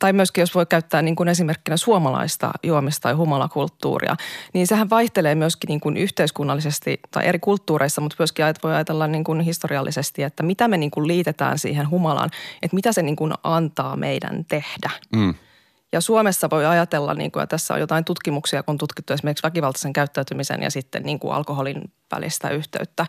tai 0.00 0.12
myöskin 0.12 0.42
jos 0.42 0.54
voi 0.54 0.66
käyttää 0.66 1.02
niin 1.02 1.16
kuin 1.16 1.28
esimerkkinä 1.28 1.76
suomalaista 1.76 2.50
juomista 2.62 3.02
tai 3.02 3.12
humalakulttuuria, 3.12 4.16
niin 4.54 4.66
sehän 4.66 4.90
vaihtelee 4.90 5.34
myöskin 5.34 5.68
niin 5.68 5.80
kuin 5.80 5.96
yhteiskunnallisesti 5.96 7.00
tai 7.10 7.26
eri 7.26 7.38
kulttuureissa, 7.38 8.00
mutta 8.00 8.16
myöskin 8.18 8.44
voi 8.62 8.74
ajatella 8.74 9.06
niin 9.06 9.24
kuin 9.24 9.40
historiallisesti, 9.40 10.22
että 10.22 10.42
mitä 10.42 10.68
me 10.68 10.76
niin 10.76 10.90
kuin 10.90 11.06
liitetään 11.06 11.58
siihen 11.58 11.90
humalaan, 11.90 12.30
että 12.62 12.74
mitä 12.74 12.92
se 12.92 13.02
niin 13.02 13.16
kuin 13.16 13.32
antaa 13.42 13.96
meidän 13.96 14.44
tehdä. 14.44 14.90
Mm. 15.12 15.34
Ja 15.92 16.00
Suomessa 16.00 16.50
voi 16.50 16.66
ajatella, 16.66 17.14
niin 17.14 17.32
kuin, 17.32 17.40
ja 17.40 17.46
tässä 17.46 17.74
on 17.74 17.80
jotain 17.80 18.04
tutkimuksia, 18.04 18.62
kun 18.62 18.72
on 18.72 18.78
tutkittu 18.78 19.12
esimerkiksi 19.12 19.42
väkivaltaisen 19.42 19.92
käyttäytymisen 19.92 20.62
ja 20.62 20.70
sitten 20.70 21.02
niin 21.02 21.18
kuin 21.18 21.34
alkoholin 21.34 21.82
välistä 22.14 22.48
yhteyttä, 22.48 23.06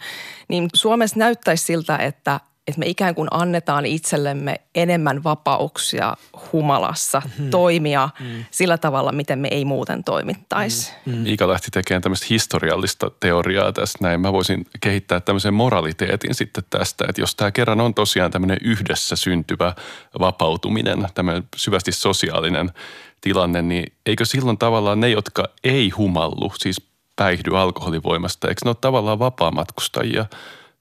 niin 0.47 0.69
Suomessa 0.73 1.19
näyttäisi 1.19 1.65
siltä, 1.65 1.97
että 1.97 2.39
että 2.67 2.79
me 2.79 2.85
ikään 2.85 3.15
kuin 3.15 3.27
annetaan 3.31 3.85
itsellemme 3.85 4.55
enemmän 4.75 5.23
vapauksia 5.23 6.13
humalassa 6.51 7.21
mm-hmm. 7.25 7.49
toimia 7.49 8.09
mm-hmm. 8.19 8.45
sillä 8.51 8.77
tavalla, 8.77 9.11
miten 9.11 9.39
me 9.39 9.47
ei 9.51 9.65
muuten 9.65 10.03
toimittaisi. 10.03 10.91
Mm-hmm. 11.05 11.25
Iika 11.25 11.47
lähti 11.47 11.67
tekemään 11.71 12.01
tämmöistä 12.01 12.25
historiallista 12.29 13.11
teoriaa 13.19 13.71
tästä 13.71 13.97
näin. 14.01 14.21
Mä 14.21 14.33
voisin 14.33 14.65
kehittää 14.81 15.19
tämmöisen 15.19 15.53
moraliteetin 15.53 16.35
sitten 16.35 16.63
tästä, 16.69 17.05
että 17.09 17.21
jos 17.21 17.35
tämä 17.35 17.51
kerran 17.51 17.81
on 17.81 17.93
tosiaan 17.93 18.31
tämmöinen 18.31 18.57
yhdessä 18.61 19.15
syntyvä 19.15 19.75
vapautuminen, 20.19 21.07
tämmöinen 21.13 21.43
syvästi 21.55 21.91
sosiaalinen 21.91 22.71
tilanne, 23.21 23.61
niin 23.61 23.93
eikö 24.05 24.25
silloin 24.25 24.57
tavallaan 24.57 24.99
ne, 24.99 25.09
jotka 25.09 25.49
ei 25.63 25.89
humallu, 25.89 26.51
siis 26.57 26.81
päihdy 27.15 27.57
alkoholivoimasta, 27.57 28.47
eikö 28.47 28.61
ne 28.65 28.69
ole 28.69 28.77
tavallaan 28.81 29.19
vapaamatkustajia– 29.19 30.25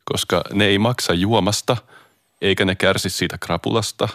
koska 0.04 0.42
ne 0.52 0.66
ei 0.66 0.78
maksa 0.78 1.14
juomasta, 1.14 1.76
eikä 2.40 2.64
ne 2.64 2.75
kärsi 2.75 3.11
siitä 3.11 3.38
krapulasta. 3.38 4.09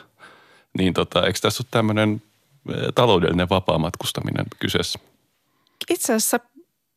Niin 0.77 0.93
tota, 0.93 1.25
eikö 1.25 1.39
tässä 1.41 1.63
ole 1.63 1.67
tämmöinen 1.71 2.21
taloudellinen 2.95 3.49
vapaamatkustaminen 3.49 4.45
kyseessä? 4.59 4.99
Itse 5.89 6.13
asiassa 6.13 6.39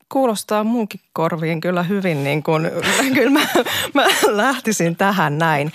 kuulostaa 0.09 0.64
munkin 0.64 1.00
korviin 1.12 1.61
kyllä 1.61 1.82
hyvin, 1.82 2.25
niin 2.25 2.42
kuin, 2.42 2.70
kyllä 3.14 3.30
mä, 3.30 3.47
mä 3.94 4.06
lähtisin 4.26 4.97
tähän 4.97 5.38
näin. 5.38 5.73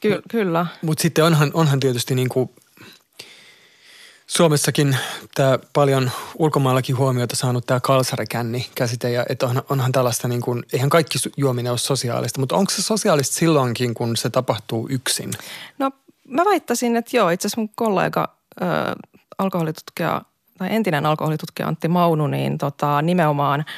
Ky, 0.00 0.22
kyllä. 0.30 0.66
Mutta 0.82 1.02
sitten 1.02 1.24
onhan, 1.24 1.50
onhan 1.54 1.80
tietysti 1.80 2.14
niin 2.14 2.28
kuin 2.28 2.50
Suomessakin 4.26 4.96
tämä 5.34 5.58
paljon 5.72 6.10
ulkomaillakin 6.38 6.96
huomiota 6.96 7.36
saanut 7.36 7.66
tämä 7.66 7.80
kalsarikänni 7.80 8.66
käsite 8.74 9.10
ja 9.10 9.26
että 9.28 9.46
onhan, 9.46 9.62
onhan 9.68 9.92
tällaista 9.92 10.28
niin 10.28 10.40
kuin, 10.40 10.62
eihän 10.72 10.90
kaikki 10.90 11.18
juominen 11.36 11.72
ole 11.72 11.78
sosiaalista, 11.78 12.40
mutta 12.40 12.56
onko 12.56 12.70
se 12.70 12.82
sosiaalista 12.82 13.36
silloinkin, 13.36 13.94
kun 13.94 14.16
se 14.16 14.30
tapahtuu 14.30 14.86
yksin? 14.90 15.30
No 15.78 15.90
mä 16.28 16.44
väittäisin, 16.44 16.96
että 16.96 17.16
joo, 17.16 17.30
itse 17.30 17.46
asiassa 17.46 17.60
mun 17.60 17.70
kollega 17.76 18.36
ö, 18.62 18.64
alkoholitutkija 19.38 20.22
tai 20.58 20.68
entinen 20.74 21.06
alkoholitutkija 21.06 21.68
Antti 21.68 21.88
Maunu, 21.88 22.26
niin 22.26 22.58
tota, 22.58 23.02
nimenomaan– 23.02 23.64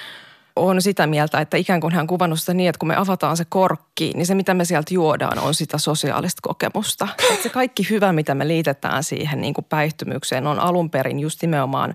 on 0.56 0.82
sitä 0.82 1.06
mieltä, 1.06 1.40
että 1.40 1.56
ikään 1.56 1.80
kuin 1.80 1.92
hän 1.92 2.06
kuvannut 2.06 2.40
sitä 2.40 2.54
niin, 2.54 2.68
että 2.68 2.78
kun 2.78 2.88
me 2.88 2.96
avataan 2.96 3.36
se 3.36 3.44
korkki, 3.48 4.12
niin 4.14 4.26
se 4.26 4.34
mitä 4.34 4.54
me 4.54 4.64
sieltä 4.64 4.94
juodaan 4.94 5.38
on 5.38 5.54
sitä 5.54 5.78
sosiaalista 5.78 6.40
kokemusta. 6.42 7.08
Että 7.30 7.42
se 7.42 7.48
kaikki 7.48 7.90
hyvä, 7.90 8.12
mitä 8.12 8.34
me 8.34 8.48
liitetään 8.48 9.04
siihen 9.04 9.40
niin 9.40 9.54
kuin 9.54 9.64
päihtymykseen 9.64 10.46
on 10.46 10.60
alun 10.60 10.90
perin 10.90 11.20
just 11.20 11.42
nimenomaan 11.42 11.94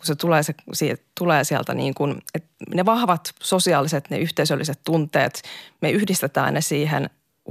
kun 0.00 0.06
se 0.06 0.14
tulee, 0.14 0.42
se, 0.42 0.54
siitä, 0.72 1.02
tulee 1.18 1.44
sieltä 1.44 1.74
niin 1.74 1.94
kuin, 1.94 2.22
että 2.34 2.48
ne 2.74 2.84
vahvat 2.84 3.30
sosiaaliset, 3.42 4.10
ne 4.10 4.18
yhteisölliset 4.18 4.80
tunteet, 4.84 5.42
me 5.80 5.90
yhdistetään 5.90 6.54
ne 6.54 6.60
siihen 6.60 7.10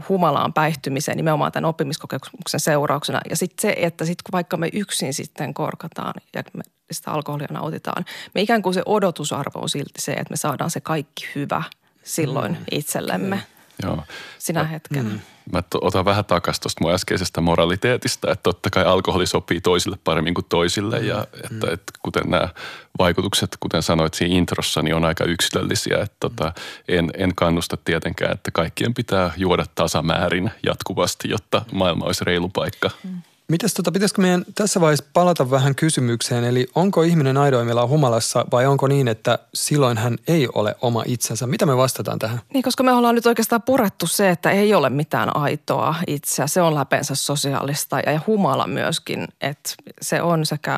humalaan 0.09 0.53
päihtymiseen 0.53 1.17
nimenomaan 1.17 1.51
tämän 1.51 1.69
oppimiskokemuksen 1.69 2.59
seurauksena. 2.59 3.19
Ja 3.29 3.35
sitten 3.35 3.61
se, 3.61 3.75
että 3.77 4.05
sit 4.05 4.17
vaikka 4.31 4.57
me 4.57 4.69
yksin 4.73 5.13
sitten 5.13 5.53
korkataan 5.53 6.13
ja 6.35 6.43
me 6.53 6.63
sitä 6.91 7.11
alkoholia 7.11 7.47
nautitaan, 7.51 8.05
me 8.35 8.41
ikään 8.41 8.61
kuin 8.61 8.73
se 8.73 8.83
odotusarvo 8.85 9.59
on 9.59 9.69
silti 9.69 10.01
se, 10.01 10.11
että 10.11 10.31
me 10.31 10.37
saadaan 10.37 10.71
se 10.71 10.81
kaikki 10.81 11.27
hyvä 11.35 11.63
silloin 12.03 12.51
mm. 12.51 12.65
itsellemme. 12.71 13.35
Okay. 13.35 13.58
Joo. 13.83 14.03
Sinä 14.39 14.63
hetkenä. 14.63 15.09
Mm. 15.09 15.19
Mä 15.51 15.63
otan 15.81 16.05
vähän 16.05 16.25
takaisin 16.25 16.61
tuosta 16.61 16.83
mun 16.83 16.93
äskeisestä 16.93 17.41
moraliteetista, 17.41 18.31
että 18.31 18.43
totta 18.43 18.69
kai 18.69 18.85
alkoholi 18.85 19.27
sopii 19.27 19.61
toisille 19.61 19.97
paremmin 20.03 20.33
kuin 20.33 20.45
toisille 20.49 20.99
ja 20.99 21.15
mm. 21.15 21.39
että, 21.43 21.67
mm. 21.67 21.73
että 21.73 21.93
kuten 22.03 22.23
nämä 22.29 22.49
vaikutukset, 22.99 23.57
kuten 23.59 23.83
sanoit 23.83 24.13
siinä 24.13 24.35
introssa, 24.35 24.81
niin 24.81 24.95
on 24.95 25.05
aika 25.05 25.23
yksilöllisiä. 25.23 25.97
Että 25.97 26.17
tota, 26.19 26.53
en, 26.87 27.11
en 27.17 27.35
kannusta 27.35 27.77
tietenkään, 27.85 28.31
että 28.31 28.51
kaikkien 28.51 28.93
pitää 28.93 29.31
juoda 29.37 29.65
tasamäärin 29.75 30.51
jatkuvasti, 30.65 31.29
jotta 31.29 31.65
maailma 31.71 32.05
olisi 32.05 32.25
reilu 32.25 32.49
paikka. 32.49 32.89
Mm. 33.03 33.21
Mites 33.49 33.73
tota, 33.73 33.91
pitäisikö 33.91 34.21
meidän 34.21 34.45
tässä 34.55 34.81
vaiheessa 34.81 35.05
palata 35.13 35.51
vähän 35.51 35.75
kysymykseen, 35.75 36.43
eli 36.43 36.67
onko 36.75 37.03
ihminen 37.03 37.37
aidoimmillaan 37.37 37.89
humalassa 37.89 38.45
vai 38.51 38.65
onko 38.65 38.87
niin, 38.87 39.07
että 39.07 39.39
silloin 39.53 39.97
hän 39.97 40.17
ei 40.27 40.47
ole 40.53 40.75
oma 40.81 41.03
itsensä? 41.05 41.47
Mitä 41.47 41.65
me 41.65 41.77
vastataan 41.77 42.19
tähän? 42.19 42.41
Niin, 42.53 42.63
koska 42.63 42.83
me 42.83 42.91
ollaan 42.91 43.15
nyt 43.15 43.25
oikeastaan 43.25 43.61
purettu 43.61 44.07
se, 44.07 44.29
että 44.29 44.51
ei 44.51 44.73
ole 44.73 44.89
mitään 44.89 45.35
aitoa 45.35 45.95
itseä. 46.07 46.47
Se 46.47 46.61
on 46.61 46.75
läpensä 46.75 47.15
sosiaalista 47.15 47.99
ja 47.99 48.21
humala 48.27 48.67
myöskin, 48.67 49.27
että 49.41 49.69
se 50.01 50.21
on 50.21 50.45
sekä 50.45 50.77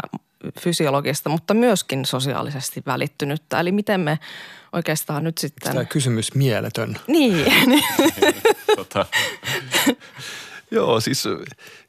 fysiologista, 0.60 1.30
mutta 1.30 1.54
myöskin 1.54 2.06
sosiaalisesti 2.06 2.84
välittynyttä. 2.86 3.60
Eli 3.60 3.72
miten 3.72 4.02
me 4.02 4.20
oikeastaan 4.74 5.24
nyt 5.24 5.38
sitten... 5.38 5.74
Tämä 5.74 5.86
kysymys 5.86 6.36
mieletön. 6.36 6.98
Niin. 7.08 7.46
tota, 8.76 9.06
joo, 10.72 11.00
siis 11.00 11.24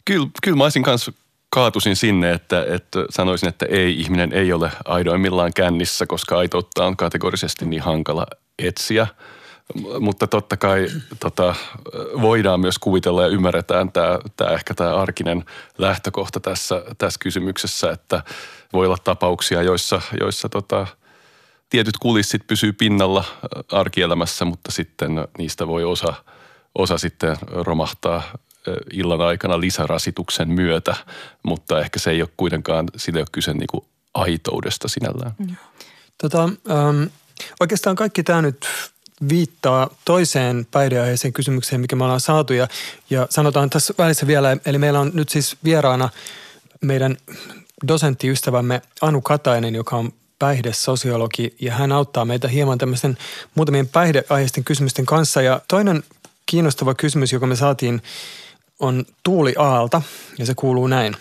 kyllä, 0.04 0.26
kyllä 0.42 0.56
mä 0.56 0.64
olisin 0.64 0.82
kanssa 0.82 1.12
kaatusin 1.50 1.96
sinne, 1.96 2.32
että, 2.32 2.64
että 2.68 3.04
sanoisin, 3.10 3.48
että 3.48 3.66
ei, 3.66 4.00
ihminen 4.00 4.32
ei 4.32 4.52
ole 4.52 4.72
aidoimmillaan 4.84 5.52
kännissä, 5.54 6.06
koska 6.06 6.38
aitoutta 6.38 6.86
on 6.86 6.96
kategorisesti 6.96 7.64
niin 7.64 7.82
hankala 7.82 8.26
etsiä. 8.58 9.06
Mutta 10.00 10.26
totta 10.26 10.56
kai 10.56 10.86
tota, 11.20 11.54
voidaan 12.20 12.60
myös 12.60 12.78
kuvitella 12.78 13.22
ja 13.22 13.28
ymmärretään 13.28 13.92
tämä, 13.92 14.18
tämä 14.36 14.50
ehkä 14.50 14.74
tämä 14.74 14.94
arkinen 14.94 15.44
lähtökohta 15.78 16.40
tässä, 16.40 16.82
tässä 16.98 17.20
kysymyksessä, 17.20 17.90
että 17.90 18.22
voi 18.72 18.86
olla 18.86 18.98
tapauksia, 19.04 19.62
joissa, 19.62 20.02
joissa 20.20 20.48
tota, 20.48 20.86
tietyt 21.70 21.98
kulissit 21.98 22.46
pysyy 22.46 22.72
pinnalla 22.72 23.24
arkielämässä, 23.72 24.44
mutta 24.44 24.72
sitten 24.72 25.10
niistä 25.38 25.66
voi 25.66 25.84
osa, 25.84 26.14
osa 26.74 26.98
sitten 26.98 27.36
romahtaa 27.50 28.22
illan 28.92 29.20
aikana 29.20 29.60
lisärasituksen 29.60 30.50
myötä, 30.50 30.96
mutta 31.42 31.80
ehkä 31.80 31.98
se 31.98 32.10
ei 32.10 32.22
ole 32.22 32.30
kuitenkaan, 32.36 32.88
sillä 32.96 33.18
ei 33.18 33.22
ole 33.22 33.28
kyse 33.32 33.54
niin 33.54 33.66
kuin 33.66 33.84
aitoudesta 34.14 34.88
sinällään. 34.88 35.32
Mm. 35.38 35.56
Tota, 36.18 36.42
ähm, 36.42 37.02
oikeastaan 37.60 37.96
kaikki 37.96 38.22
tämä 38.22 38.42
nyt 38.42 38.66
viittaa 39.28 39.90
toiseen 40.04 40.66
päihdeaiheeseen 40.70 41.32
kysymykseen, 41.32 41.80
mikä 41.80 41.96
me 41.96 42.04
ollaan 42.04 42.20
saatu 42.20 42.52
ja, 42.52 42.68
ja 43.10 43.26
sanotaan 43.30 43.70
tässä 43.70 43.94
välissä 43.98 44.26
vielä, 44.26 44.56
eli 44.66 44.78
meillä 44.78 45.00
on 45.00 45.10
nyt 45.14 45.28
siis 45.28 45.56
vieraana 45.64 46.08
meidän 46.80 47.16
dosenttiystävämme 47.88 48.82
Anu 49.00 49.20
Katainen, 49.20 49.74
joka 49.74 49.96
on 49.96 50.12
päihdesosiologi 50.38 51.56
ja 51.60 51.72
hän 51.72 51.92
auttaa 51.92 52.24
meitä 52.24 52.48
hieman 52.48 52.78
tämmöisten 52.78 53.18
muutamien 53.54 53.88
päihdeaiheisten 53.88 54.64
kysymysten 54.64 55.06
kanssa 55.06 55.42
ja 55.42 55.60
toinen 55.68 56.02
kiinnostava 56.46 56.94
kysymys, 56.94 57.32
joka 57.32 57.46
me 57.46 57.56
saatiin 57.56 58.02
on 58.82 59.04
Tuuli 59.22 59.54
Aalta 59.58 60.02
ja 60.38 60.46
se 60.46 60.54
kuuluu 60.54 60.86
näin. 60.86 61.16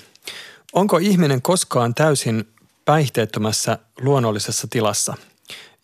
Onko 0.73 0.97
ihminen 0.97 1.41
koskaan 1.41 1.95
täysin 1.95 2.47
päihteettömässä 2.85 3.77
luonnollisessa 4.01 4.67
tilassa? 4.69 5.13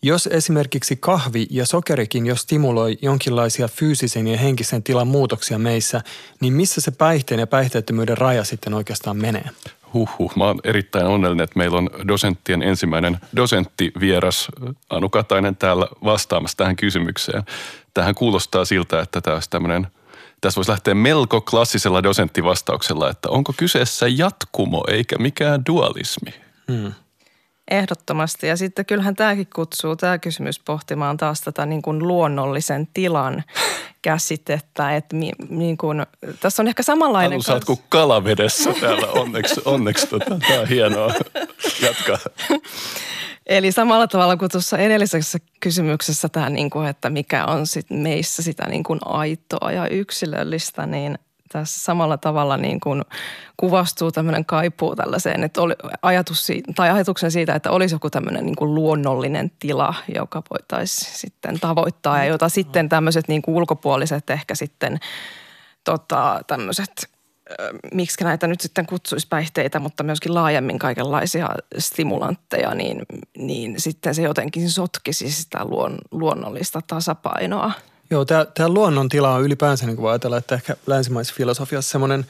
Jos 0.02 0.26
esimerkiksi 0.26 0.96
kahvi 0.96 1.46
ja 1.50 1.66
sokerikin 1.66 2.26
jo 2.26 2.36
stimuloi 2.36 2.98
jonkinlaisia 3.02 3.68
fyysisen 3.68 4.26
ja 4.26 4.38
henkisen 4.38 4.82
tilan 4.82 5.08
muutoksia 5.08 5.58
meissä, 5.58 6.00
niin 6.40 6.52
missä 6.52 6.80
se 6.80 6.90
päihteen 6.90 7.40
ja 7.40 7.46
päihteettömyyden 7.46 8.18
raja 8.18 8.44
sitten 8.44 8.74
oikeastaan 8.74 9.16
menee? 9.16 9.44
Huhhuh, 9.94 10.36
mä 10.36 10.44
oon 10.44 10.60
erittäin 10.64 11.06
onnellinen, 11.06 11.44
että 11.44 11.58
meillä 11.58 11.78
on 11.78 11.90
dosenttien 12.08 12.62
ensimmäinen 12.62 13.18
dosenttivieras 13.36 14.48
Anu 14.90 15.08
Katainen 15.08 15.56
täällä 15.56 15.88
vastaamassa 16.04 16.56
tähän 16.56 16.76
kysymykseen. 16.76 17.42
Tähän 17.94 18.14
kuulostaa 18.14 18.64
siltä, 18.64 19.00
että 19.00 19.20
tämä 19.20 19.34
olisi 19.34 19.50
tämmöinen– 19.50 19.86
tässä 20.40 20.58
voisi 20.58 20.70
lähteä 20.70 20.94
melko 20.94 21.40
klassisella 21.40 22.02
dosenttivastauksella, 22.02 23.10
että 23.10 23.30
onko 23.30 23.52
kyseessä 23.56 24.06
jatkumo 24.08 24.84
eikä 24.88 25.18
mikään 25.18 25.62
dualismi. 25.66 26.34
Hmm. 26.72 26.92
Ehdottomasti. 27.70 28.46
Ja 28.46 28.56
sitten 28.56 28.86
kyllähän 28.86 29.16
tämäkin 29.16 29.46
kutsuu, 29.54 29.96
tämä 29.96 30.18
kysymys 30.18 30.60
pohtimaan 30.60 31.16
taas 31.16 31.40
tätä 31.40 31.66
niin 31.66 31.82
kuin 31.82 31.98
luonnollisen 31.98 32.88
tilan 32.94 33.44
käsitettä. 34.02 34.96
Että 34.96 35.16
mi, 35.16 35.30
niin 35.48 35.76
kuin, 35.76 36.06
tässä 36.40 36.62
on 36.62 36.68
ehkä 36.68 36.82
samanlainen... 36.82 37.32
Anu, 37.32 37.42
sä 37.42 37.52
oot 37.52 37.64
kuin 37.64 37.78
kalavedessä 37.88 38.72
täällä. 38.80 39.06
Onneksi, 39.06 39.60
onneksi 39.64 40.06
tota, 40.06 40.38
tämä 40.48 40.60
on 40.60 40.68
hienoa. 40.68 41.14
Jatka. 41.82 42.18
Eli 43.48 43.72
samalla 43.72 44.06
tavalla 44.06 44.36
kuin 44.36 44.50
tuossa 44.50 44.78
edellisessä 44.78 45.38
kysymyksessä 45.60 46.28
tämä, 46.28 46.50
niin 46.50 46.70
kuin, 46.70 46.88
että 46.88 47.10
mikä 47.10 47.44
on 47.44 47.66
sit 47.66 47.86
meissä 47.90 48.42
sitä 48.42 48.68
niin 48.68 48.84
kuin 48.84 49.00
aitoa 49.04 49.72
ja 49.72 49.88
yksilöllistä, 49.88 50.86
niin 50.86 51.18
tässä 51.52 51.80
samalla 51.80 52.18
tavalla 52.18 52.56
niin 52.56 52.80
kuin 52.80 53.02
kuvastuu 53.56 54.12
tämmöinen 54.12 54.44
kaipuu 54.44 54.96
tällaiseen, 54.96 55.44
että 55.44 55.62
oli 55.62 55.74
ajatus 56.02 56.48
tai 56.74 56.90
ajatuksen 56.90 57.30
siitä, 57.30 57.54
että 57.54 57.70
olisi 57.70 57.94
joku 57.94 58.10
tämmöinen 58.10 58.46
niin 58.46 58.56
kuin 58.56 58.74
luonnollinen 58.74 59.50
tila, 59.58 59.94
joka 60.14 60.42
voitaisiin 60.50 61.18
sitten 61.18 61.60
tavoittaa 61.60 62.18
ja 62.18 62.24
jota 62.24 62.48
sitten 62.48 62.88
tämmöiset 62.88 63.28
niin 63.28 63.42
kuin 63.42 63.54
ulkopuoliset 63.54 64.30
ehkä 64.30 64.54
sitten 64.54 64.98
tota, 65.84 66.40
tämmöiset 66.46 67.08
miksi 67.94 68.24
näitä 68.24 68.46
nyt 68.46 68.60
sitten 68.60 68.86
kutsuisi 68.86 69.26
päihteitä, 69.30 69.78
mutta 69.78 70.02
myöskin 70.02 70.34
laajemmin 70.34 70.78
kaikenlaisia 70.78 71.48
stimulantteja, 71.78 72.74
niin, 72.74 73.02
niin 73.36 73.80
sitten 73.80 74.14
se 74.14 74.22
jotenkin 74.22 74.70
sotkisi 74.70 75.30
sitä 75.30 75.64
luon, 75.64 75.98
luonnollista 76.10 76.80
tasapainoa. 76.86 77.72
Joo, 78.10 78.24
tämä, 78.24 78.68
luonnontila 78.68 79.34
on 79.34 79.42
ylipäänsä, 79.42 79.86
niin 79.86 79.96
kuin 79.96 80.10
ajatellaan, 80.10 80.38
että 80.38 80.54
ehkä 80.54 80.76
länsimaisessa 80.86 81.36
filosofiassa 81.36 81.90
semmoinen 81.90 82.26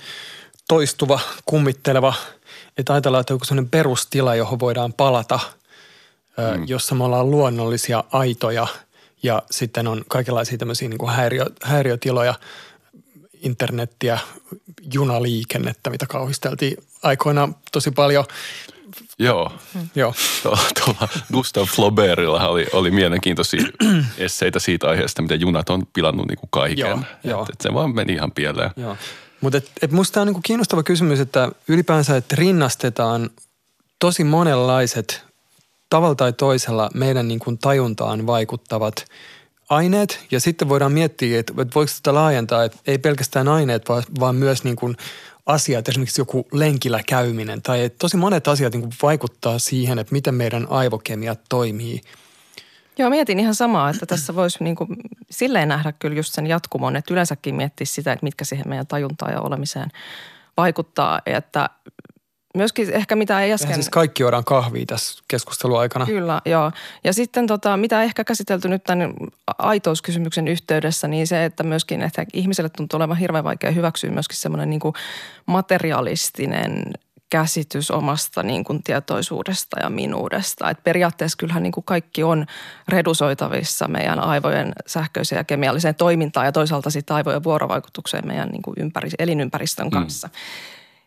toistuva, 0.69 1.21
kummitteleva, 1.45 2.15
että 2.79 2.93
ajatellaan, 2.93 3.21
että 3.21 3.33
joku 3.33 3.45
semmoinen 3.45 3.71
perustila, 3.71 4.35
johon 4.35 4.61
voidaan 4.61 4.93
palata, 4.93 5.41
mm. 6.37 6.65
jossa 6.67 6.95
me 6.95 7.05
ollaan 7.05 7.31
luonnollisia 7.31 8.05
aitoja 8.13 8.67
ja 9.23 9.43
sitten 9.51 9.87
on 9.87 10.05
kaikenlaisia 10.09 10.59
tämmöisiä 10.59 10.89
niin 10.89 10.99
kuin 10.99 11.13
häiriö, 11.13 11.45
häiriötiloja, 11.63 12.35
internettiä, 13.43 14.19
junaliikennettä, 14.93 15.91
mitä 15.91 16.07
kauhisteltiin 16.07 16.77
aikoinaan 17.03 17.57
tosi 17.73 17.91
paljon. 17.91 18.25
Joo. 19.19 19.53
Joo. 19.95 20.15
Tuolla 20.43 21.09
Gustav 21.33 21.65
Flaubertilla 21.65 22.49
oli, 22.49 22.67
oli 22.73 22.91
mielenkiintoisia 22.91 23.63
esseitä 24.19 24.59
siitä 24.59 24.89
aiheesta, 24.89 25.23
miten 25.23 25.41
junat 25.41 25.71
on 25.71 25.83
pilannut 25.93 26.29
niin 26.29 26.39
kuin 26.39 26.51
kaiken. 26.51 26.79
Joo, 26.79 27.01
joo. 27.25 27.43
Et, 27.43 27.49
et 27.49 27.61
se 27.61 27.75
vaan 27.75 27.95
meni 27.95 28.13
ihan 28.13 28.33
pieleen. 28.33 28.71
Joo. 28.77 28.97
Mutta 29.41 29.59
et, 29.59 29.71
et 29.83 29.91
musta 29.91 30.21
on 30.21 30.27
niinku 30.27 30.41
kiinnostava 30.45 30.83
kysymys, 30.83 31.21
että 31.21 31.49
ylipäänsä, 31.69 32.17
että 32.17 32.37
rinnastetaan 32.37 33.31
tosi 33.99 34.25
monenlaiset 34.25 35.25
tavalla 35.91 36.15
tai 36.15 36.33
toisella 36.33 36.91
meidän 36.95 37.29
niinku 37.29 37.57
tajuntaan 37.61 38.27
vaikuttavat 38.27 39.05
aineet. 39.69 40.27
Ja 40.31 40.41
sitten 40.41 40.69
voidaan 40.69 40.93
miettiä, 40.93 41.41
että, 41.41 41.57
voiko 41.57 41.87
sitä 41.87 42.15
laajentaa, 42.15 42.65
että 42.65 42.79
ei 42.87 42.99
pelkästään 42.99 43.49
aineet, 43.49 43.89
vaan, 43.89 44.03
vaan 44.21 44.37
myös 44.37 44.65
niinku 44.65 44.95
asiat, 45.47 45.89
esimerkiksi 45.89 46.21
joku 46.21 46.47
lenkillä 46.53 47.01
käyminen. 47.09 47.63
Tai 47.63 47.85
että 47.85 47.99
tosi 47.99 48.17
monet 48.17 48.49
asiat 48.49 48.73
niinku 48.73 48.89
vaikuttaa 49.03 49.59
siihen, 49.59 49.99
että 49.99 50.13
miten 50.13 50.35
meidän 50.35 50.67
aivokemiat 50.71 51.41
toimii. 51.49 52.01
Joo, 52.99 53.11
mietin 53.11 53.41
ihan 53.41 53.55
samaa, 53.55 53.91
että 53.91 54.07
tässä 54.07 54.35
voisi 54.35 54.65
niin 54.65 54.77
kuin 54.77 54.89
silleen 55.31 55.69
nähdä 55.69 55.93
kyllä 55.93 56.17
just 56.17 56.35
sen 56.35 56.47
jatkumon, 56.47 56.97
että 56.97 57.15
yleensäkin 57.15 57.55
miettiä 57.55 57.85
sitä, 57.85 58.13
että 58.13 58.25
mitkä 58.25 58.45
siihen 58.45 58.69
meidän 58.69 58.87
tajuntaan 58.87 59.33
ja 59.33 59.41
olemiseen 59.41 59.91
vaikuttaa. 60.57 61.21
Että 61.27 61.71
myöskin 62.59 62.93
ehkä 62.93 63.17
mitä 63.17 63.43
ei 63.43 63.53
äsken... 63.53 63.71
Ja 63.71 63.75
siis 63.75 63.89
kaikki 63.89 64.23
juodaan 64.23 64.45
kahvia 64.45 64.87
tässä 64.87 65.23
keskustelun 65.29 65.81
aikana. 65.81 66.07
Kyllä, 66.07 66.41
joo. 66.45 66.73
Ja 67.05 67.13
sitten 67.13 67.47
tota, 67.47 67.77
mitä 67.77 68.03
ehkä 68.03 68.25
käsitelty 68.25 68.69
nyt 68.69 68.85
tämän 68.85 69.15
aitouskysymyksen 69.59 70.49
yhteydessä, 70.49 71.09
niin 71.09 71.27
se, 71.27 71.45
että 71.45 71.63
myöskin 71.63 72.03
että 72.03 72.25
ihmiselle 72.33 72.69
tuntuu 72.69 72.97
olevan 72.97 73.17
hirveän 73.17 73.45
vaikea 73.45 73.71
hyväksyä 73.71 74.11
myöskin 74.11 74.37
semmoinen 74.37 74.71
niin 74.71 74.81
materialistinen 75.47 76.93
käsitys 77.31 77.91
omasta 77.91 78.43
niin 78.43 78.65
kuin 78.65 78.83
tietoisuudesta 78.83 79.81
ja 79.81 79.91
minuudesta. 79.91 80.71
Et 80.71 80.85
periaatteessa 80.85 81.37
kyllähän 81.37 81.63
niin 81.63 81.73
kuin 81.73 81.85
kaikki 81.85 82.23
on 82.23 82.47
redusoitavissa 82.89 83.89
meidän 83.89 84.21
aivojen 84.21 84.73
sähköiseen 84.87 85.39
ja 85.41 85.45
kemialliseen 85.45 85.95
toimintaan 85.95 86.47
ja 86.47 86.53
toisaalta 86.53 86.91
sitten 86.91 87.17
aivojen 87.17 87.45
vuorovaikutukseen 87.45 88.27
meidän 88.27 88.49
niin 88.49 88.63
kuin 88.63 88.75
ympäri, 88.79 89.11
elinympäristön 89.19 89.87
mm. 89.87 89.91
kanssa. 89.91 90.27
Mm. 90.27 90.33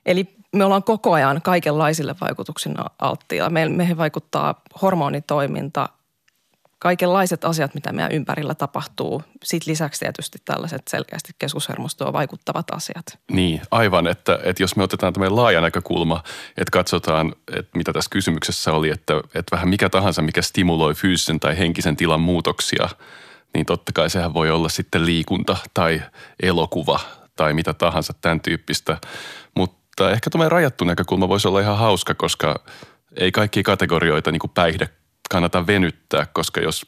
Eli 0.05 0.40
me 0.55 0.65
ollaan 0.65 0.83
koko 0.83 1.13
ajan 1.13 1.41
kaikenlaisille 1.41 2.15
vaikutuksille 2.21 2.83
alttiilla. 2.99 3.49
meihin 3.49 3.97
vaikuttaa 3.97 4.61
hormonitoiminta, 4.81 5.89
kaikenlaiset 6.81 7.45
asiat, 7.45 7.73
mitä 7.73 7.93
meidän 7.93 8.11
ympärillä 8.11 8.55
tapahtuu. 8.55 9.23
Sitten 9.43 9.71
lisäksi 9.71 9.99
tietysti 9.99 10.37
tällaiset 10.45 10.81
selkeästi 10.87 11.31
keskushermostoon 11.39 12.13
vaikuttavat 12.13 12.65
asiat. 12.71 13.05
Niin, 13.31 13.61
aivan, 13.71 14.07
että, 14.07 14.39
että 14.43 14.63
jos 14.63 14.75
me 14.75 14.83
otetaan 14.83 15.13
tämmöinen 15.13 15.35
laaja 15.35 15.61
näkökulma, 15.61 16.23
että 16.49 16.71
katsotaan, 16.71 17.35
että 17.57 17.77
mitä 17.77 17.93
tässä 17.93 18.09
kysymyksessä 18.09 18.73
oli, 18.73 18.89
että, 18.89 19.13
että 19.15 19.55
vähän 19.55 19.69
mikä 19.69 19.89
tahansa, 19.89 20.21
mikä 20.21 20.41
stimuloi 20.41 20.93
fyysisen 20.93 21.39
tai 21.39 21.57
henkisen 21.57 21.95
tilan 21.95 22.21
muutoksia, 22.21 22.89
niin 23.53 23.65
totta 23.65 23.91
kai 23.95 24.09
sehän 24.09 24.33
voi 24.33 24.51
olla 24.51 24.69
sitten 24.69 25.05
liikunta 25.05 25.57
tai 25.73 26.01
elokuva 26.43 26.99
tai 27.35 27.53
mitä 27.53 27.73
tahansa 27.73 28.13
tämän 28.21 28.41
tyyppistä. 28.41 28.97
Mutta 29.55 29.80
ehkä 30.09 30.29
tämmöinen 30.29 30.51
rajattu 30.51 30.85
näkökulma 30.85 31.29
voisi 31.29 31.47
olla 31.47 31.59
ihan 31.59 31.77
hauska, 31.77 32.13
koska 32.13 32.63
ei 33.15 33.31
kaikki 33.31 33.63
kategorioita 33.63 34.31
niin 34.31 34.39
kuin 34.39 34.51
päihde 34.51 34.89
kannata 35.29 35.67
venyttää, 35.67 36.25
koska 36.33 36.61
jos 36.61 36.85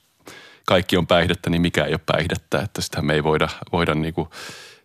kaikki 0.66 0.98
on 0.98 1.08
päihdettä, 1.08 1.50
niin 1.50 1.62
mikä 1.62 1.86
ei 1.86 1.94
ole 1.94 2.00
päihdettä. 2.06 2.60
Että 2.60 2.82
sitä 2.82 3.02
me 3.02 3.14
ei 3.14 3.24
voida, 3.24 3.48
voida 3.72 3.96
niin 3.96 4.14
kuin, 4.14 4.30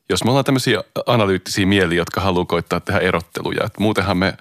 jos 0.08 0.24
me 0.24 0.30
ollaan 0.30 0.44
tämmöisiä 0.44 0.84
analyyttisiä 1.06 1.66
mieliä, 1.66 1.98
jotka 1.98 2.20
haluaa 2.20 2.44
koittaa 2.44 2.80
tehdä 2.80 3.00
erotteluja. 3.00 3.64
Että 3.64 3.80
muutenhan 3.80 4.16
me 4.16 4.34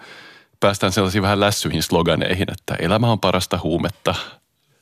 päästään 0.60 0.92
sellaisiin 0.92 1.22
vähän 1.22 1.40
lässyihin 1.40 1.84
sloganeihin, 1.84 2.52
että 2.52 2.76
elämä 2.80 3.12
on 3.12 3.20
parasta 3.20 3.60
huumetta. 3.64 4.16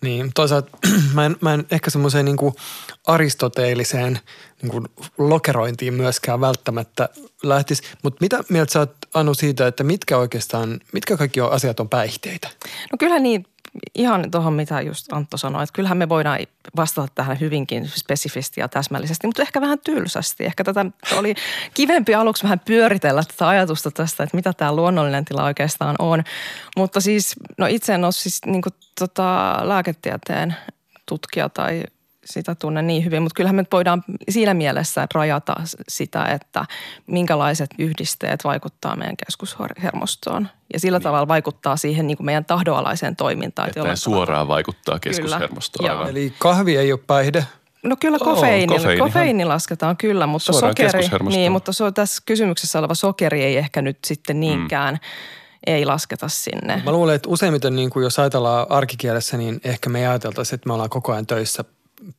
Niin, 0.01 0.31
toisaalta 0.35 0.77
mä 1.13 1.25
en, 1.25 1.35
mä 1.41 1.53
en 1.53 1.65
ehkä 1.71 1.89
semmoiseen 1.89 2.25
niin 2.25 2.37
aristoteeliseen 3.07 4.19
niin 4.61 4.71
kuin 4.71 4.87
lokerointiin 5.17 5.93
myöskään 5.93 6.41
välttämättä 6.41 7.09
lähtisi. 7.43 7.83
Mutta 8.03 8.17
mitä 8.21 8.43
mieltä 8.49 8.73
sä 8.73 8.79
oot, 8.79 8.95
Anu, 9.13 9.33
siitä, 9.33 9.67
että 9.67 9.83
mitkä 9.83 10.17
oikeastaan, 10.17 10.79
mitkä 10.93 11.17
kaikki 11.17 11.41
on, 11.41 11.51
asiat 11.51 11.79
on 11.79 11.89
päihteitä? 11.89 12.47
No 12.91 12.97
kyllä 12.99 13.19
niin 13.19 13.45
ihan 13.95 14.31
tuohon, 14.31 14.53
mitä 14.53 14.81
just 14.81 15.13
Antto 15.13 15.37
sanoi, 15.37 15.63
että 15.63 15.73
kyllähän 15.73 15.97
me 15.97 16.09
voidaan 16.09 16.39
vastata 16.75 17.07
tähän 17.15 17.39
hyvinkin 17.39 17.89
spesifisti 17.95 18.61
ja 18.61 18.67
täsmällisesti, 18.67 19.27
mutta 19.27 19.41
ehkä 19.41 19.61
vähän 19.61 19.79
tylsästi. 19.79 20.45
Ehkä 20.45 20.63
tätä 20.63 20.85
oli 21.17 21.35
kivempi 21.73 22.15
aluksi 22.15 22.43
vähän 22.43 22.59
pyöritellä 22.59 23.23
tätä 23.23 23.47
ajatusta 23.47 23.91
tästä, 23.91 24.23
että 24.23 24.37
mitä 24.37 24.53
tämä 24.53 24.75
luonnollinen 24.75 25.25
tila 25.25 25.43
oikeastaan 25.43 25.95
on. 25.99 26.23
Mutta 26.77 27.01
siis, 27.01 27.35
no 27.57 27.65
itse 27.65 27.93
en 27.93 28.03
ole 28.03 28.11
siis 28.11 28.39
niin 28.45 28.61
kuin, 28.61 28.73
tota, 28.99 29.59
lääketieteen 29.63 30.55
tutkija 31.05 31.49
tai 31.49 31.83
sitä 32.25 32.55
tunne 32.55 32.81
niin 32.81 33.05
hyvin, 33.05 33.21
mutta 33.21 33.35
kyllähän 33.35 33.55
me 33.55 33.63
voidaan 33.71 34.03
siinä 34.29 34.53
mielessä 34.53 35.07
rajata 35.13 35.55
sitä, 35.87 36.25
että 36.25 36.65
minkälaiset 37.07 37.69
yhdisteet 37.79 38.43
vaikuttaa 38.43 38.95
meidän 38.95 39.17
keskushermostoon. 39.17 40.47
Ja 40.73 40.79
sillä 40.79 40.97
niin. 40.97 41.03
tavalla 41.03 41.27
vaikuttaa 41.27 41.77
siihen 41.77 42.07
niin 42.07 42.17
kuin 42.17 42.25
meidän 42.25 42.45
tahdoalaiseen 42.45 43.15
toimintaan. 43.15 43.69
Että 43.69 43.83
ne 43.83 43.95
suoraan 43.95 44.25
tavalla. 44.25 44.47
vaikuttaa 44.47 44.99
keskushermostoon. 44.99 46.09
Eli 46.09 46.33
kahvi 46.39 46.77
ei 46.77 46.91
ole 46.91 46.99
päihde? 47.07 47.45
No 47.85 47.95
kyllä 47.99 48.19
kofeiini, 48.19 48.73
oh, 48.73 48.79
kofeiini, 48.79 48.99
kofeiini 48.99 49.45
lasketaan 49.45 49.97
kyllä, 49.97 50.27
mutta 50.27 50.53
Suoraan 50.53 50.75
sokeri, 50.77 51.29
niin, 51.29 51.51
mutta 51.51 51.73
so, 51.73 51.91
tässä 51.91 52.23
kysymyksessä 52.25 52.79
oleva 52.79 52.95
sokeri 52.95 53.43
ei 53.43 53.57
ehkä 53.57 53.81
nyt 53.81 53.97
sitten 54.05 54.39
niinkään 54.39 54.93
mm. 54.93 54.99
ei 55.67 55.85
lasketa 55.85 56.29
sinne. 56.29 56.81
Mä 56.85 56.91
luulen, 56.91 57.15
että 57.15 57.29
useimmiten 57.29 57.75
niin 57.75 57.89
kuin 57.89 58.03
jos 58.03 58.19
ajatellaan 58.19 58.67
arkikielessä, 58.69 59.37
niin 59.37 59.59
ehkä 59.63 59.89
me 59.89 60.07
ajateltaisiin, 60.07 60.55
että 60.55 60.67
me 60.67 60.73
ollaan 60.73 60.89
koko 60.89 61.11
ajan 61.11 61.25
töissä 61.25 61.63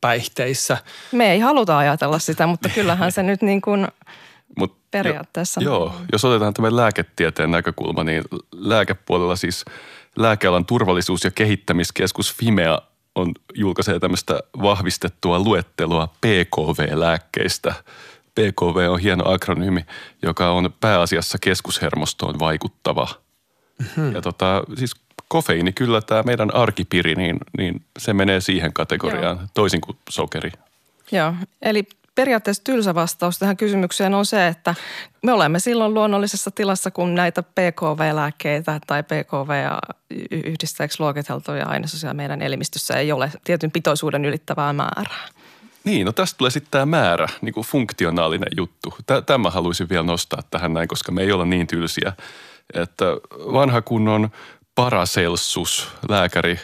päihteissä. 0.01 0.79
Me 1.12 1.33
ei 1.33 1.41
haluta 1.41 1.79
ajatella 1.79 2.19
sitä, 2.19 2.47
mutta 2.47 2.69
kyllähän 2.69 3.12
se 3.12 3.23
nyt 3.23 3.43
niin 3.43 3.61
kuin 3.61 3.89
Mut, 4.59 4.77
periaatteessa. 4.91 5.61
Jo, 5.61 5.71
joo, 5.71 5.95
jos 6.12 6.25
otetaan 6.25 6.55
tämä 6.55 6.77
lääketieteen 6.77 7.51
näkökulma, 7.51 8.05
niin 8.05 8.23
lääkepuolella 8.53 9.37
siis 9.37 9.65
lääkealan 10.17 10.67
turvallisuus- 10.67 11.25
ja 11.25 11.31
kehittämiskeskus 11.31 12.35
Fimea 12.35 12.83
on 13.15 13.33
julkaisee 13.55 14.01
tämmöistä 14.01 14.41
vahvistettua 14.62 15.39
luettelua 15.39 16.07
PKV-lääkkeistä. 16.07 17.75
PKV 18.35 18.91
on 18.91 19.01
hieno 19.01 19.33
akronyymi, 19.33 19.87
joka 20.23 20.51
on 20.51 20.75
pääasiassa 20.81 21.39
keskushermostoon 21.41 22.39
vaikuttava. 22.39 23.09
Mm-hmm. 23.79 24.15
Ja 24.15 24.23
tota, 24.23 24.65
siis 24.79 24.95
kofeiini 25.29 25.73
kyllä 25.73 26.01
tämä 26.01 26.23
meidän 26.23 26.55
arkipiri, 26.55 27.15
niin, 27.15 27.37
niin 27.59 27.83
se 27.99 28.12
menee 28.12 28.41
siihen 28.41 28.73
kategoriaan, 28.73 29.37
Joo. 29.37 29.47
toisin 29.55 29.81
kuin 29.81 29.97
sokeri. 30.09 30.51
Joo, 31.12 31.35
eli 31.62 31.85
periaatteessa 32.15 32.65
tylsä 32.65 32.95
vastaus 32.95 33.39
tähän 33.39 33.57
kysymykseen 33.57 34.15
on 34.15 34.27
se, 34.27 34.47
että 34.47 34.75
me 35.23 35.33
olemme 35.33 35.59
silloin 35.59 35.95
luonnollisessa 35.95 36.51
tilassa, 36.51 36.91
kun 36.91 37.15
näitä 37.15 37.43
PKV-lääkkeitä 37.43 38.81
tai 38.87 39.03
PKV-yhdisteeksi 39.03 41.01
luokiteltuja 41.01 41.67
ainesosia 41.67 42.15
meidän 42.15 42.43
elimistössä 42.43 42.95
ei 42.95 43.12
ole 43.12 43.33
tietyn 43.45 43.71
pitoisuuden 43.71 44.25
ylittävää 44.25 44.73
määrää. 44.73 45.29
Niin, 45.85 46.07
no 46.07 46.12
tästä 46.12 46.39
tulee 46.39 46.51
sitten 46.51 46.71
tämä 46.71 46.87
määrä, 46.87 47.29
niin 47.41 47.53
kuin 47.53 47.67
funktionaalinen 47.67 48.49
juttu. 48.57 48.95
Tämä 49.27 49.51
haluaisin 49.51 49.89
vielä 49.89 50.03
nostaa 50.03 50.43
tähän 50.51 50.73
näin, 50.73 50.89
koska 50.89 51.12
me 51.12 51.23
ei 51.23 51.33
olla 51.33 51.45
niin 51.45 51.67
tylsiä. 51.67 52.12
Että 52.75 53.05
vanha 53.53 53.83
kunnon 53.83 54.31
Paracelsus, 54.77 55.89
lääkäri 56.09 56.61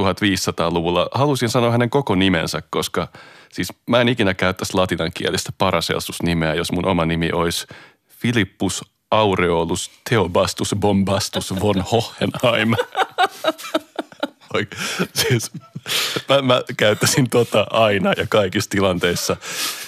1500-luvulla. 0.00 1.08
Halusin 1.12 1.48
sanoa 1.48 1.70
hänen 1.70 1.90
koko 1.90 2.14
nimensä, 2.14 2.62
koska 2.70 3.08
siis 3.52 3.68
mä 3.86 4.00
en 4.00 4.08
ikinä 4.08 4.34
käyttäisi 4.34 4.74
latinankielistä 4.74 5.52
Paracelsus-nimeä, 5.58 6.54
jos 6.54 6.72
mun 6.72 6.86
oma 6.86 7.04
nimi 7.04 7.30
olisi 7.32 7.66
Philippus 8.20 8.84
Aureolus 9.10 9.90
Theobastus 10.08 10.74
Bombastus 10.80 11.60
von 11.60 11.84
Hohenheim. 11.92 12.74
siis, 15.14 15.50
mä, 16.28 16.42
mä 16.42 16.62
käyttäisin 16.76 17.30
tota 17.30 17.66
aina 17.70 18.12
ja 18.16 18.26
kaikissa 18.28 18.70
tilanteissa. 18.70 19.36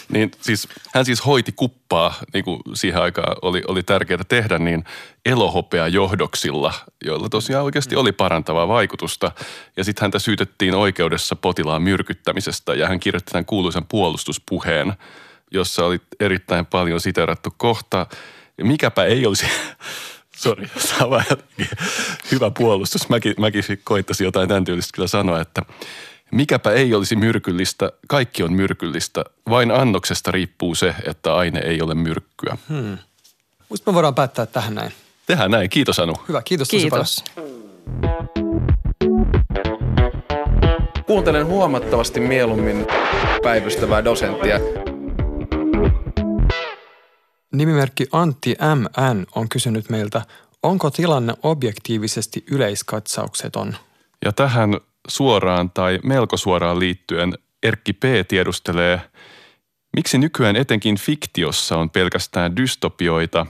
Niin 0.08 0.30
siis, 0.40 0.68
hän 0.94 1.04
siis 1.04 1.26
hoiti 1.26 1.52
kuppaa, 1.52 2.14
niin 2.32 2.44
kuin 2.44 2.60
siihen 2.74 3.02
aikaan 3.02 3.36
oli, 3.42 3.62
oli 3.68 3.82
tärkeää 3.82 4.24
tehdä, 4.28 4.58
niin 4.58 4.84
elohopea 5.24 5.88
johdoksilla, 5.88 6.74
joilla 7.04 7.28
tosiaan 7.28 7.64
oikeasti 7.64 7.96
oli 7.96 8.12
parantavaa 8.12 8.68
vaikutusta. 8.68 9.32
Ja 9.76 9.84
sitten 9.84 10.02
häntä 10.02 10.18
syytettiin 10.18 10.74
oikeudessa 10.74 11.36
potilaan 11.36 11.82
myrkyttämisestä 11.82 12.74
ja 12.74 12.88
hän 12.88 13.00
kirjoitti 13.00 13.32
tämän 13.32 13.44
kuuluisan 13.44 13.86
puolustuspuheen, 13.88 14.92
jossa 15.50 15.84
oli 15.84 16.00
erittäin 16.20 16.66
paljon 16.66 17.00
siterattu 17.00 17.54
kohta. 17.56 18.06
Mikäpä 18.62 19.04
ei 19.04 19.26
olisi 19.26 19.46
Sori, 20.36 20.70
tämä 20.98 21.16
on 21.16 21.22
hyvä 22.32 22.50
puolustus. 22.50 23.08
Mäkin, 23.08 23.34
mäkin 23.38 23.64
koittaisin 23.84 24.24
jotain 24.24 24.48
tämän 24.48 24.64
tyylistä 24.64 24.94
kyllä 24.94 25.08
sanoa, 25.08 25.40
että 25.40 25.62
mikäpä 26.30 26.70
ei 26.70 26.94
olisi 26.94 27.16
myrkyllistä, 27.16 27.92
kaikki 28.08 28.42
on 28.42 28.52
myrkyllistä. 28.52 29.24
Vain 29.50 29.70
annoksesta 29.70 30.30
riippuu 30.30 30.74
se, 30.74 30.94
että 31.06 31.34
aine 31.34 31.60
ei 31.60 31.82
ole 31.82 31.94
myrkkyä. 31.94 32.56
Hmm. 32.68 32.98
Musta 33.68 33.90
me 33.90 33.94
voidaan 33.94 34.14
päättää 34.14 34.46
tähän 34.46 34.74
näin. 34.74 34.92
Tehdään 35.26 35.50
näin. 35.50 35.70
Kiitos 35.70 35.98
Anu. 35.98 36.14
Hyvä, 36.28 36.42
kiitos 36.42 36.68
Kiitos. 36.68 37.24
Kuuntelen 41.06 41.46
huomattavasti 41.46 42.20
mieluummin 42.20 42.86
päivystävää 43.42 44.04
dosenttia. 44.04 44.60
Nimimerkki 47.56 48.06
Antti 48.12 48.56
MN 48.74 49.26
on 49.34 49.48
kysynyt 49.48 49.90
meiltä, 49.90 50.22
onko 50.62 50.90
tilanne 50.90 51.34
objektiivisesti 51.42 52.44
yleiskatsaukseton? 52.50 53.76
Ja 54.24 54.32
tähän 54.32 54.80
suoraan 55.08 55.70
tai 55.70 55.98
melko 56.02 56.36
suoraan 56.36 56.78
liittyen 56.78 57.32
Erkki 57.62 57.92
P. 57.92 58.02
tiedustelee, 58.28 59.00
miksi 59.96 60.18
nykyään 60.18 60.56
etenkin 60.56 60.96
fiktiossa 60.96 61.78
on 61.78 61.90
pelkästään 61.90 62.56
dystopioita, 62.56 63.46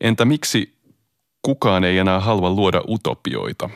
entä 0.00 0.24
miksi 0.24 0.74
kukaan 1.42 1.84
ei 1.84 1.98
enää 1.98 2.20
halua 2.20 2.50
luoda 2.50 2.82
utopioita? 2.88 3.70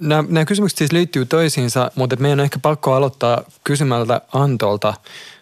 Nämä, 0.00 0.24
nämä 0.28 0.44
kysymykset 0.44 0.78
siis 0.78 0.92
liittyy 0.92 1.26
toisiinsa, 1.26 1.90
mutta 1.94 2.16
meidän 2.16 2.40
on 2.40 2.44
ehkä 2.44 2.58
pakko 2.58 2.94
aloittaa 2.94 3.42
kysymältä 3.64 4.20
Antolta, 4.32 4.94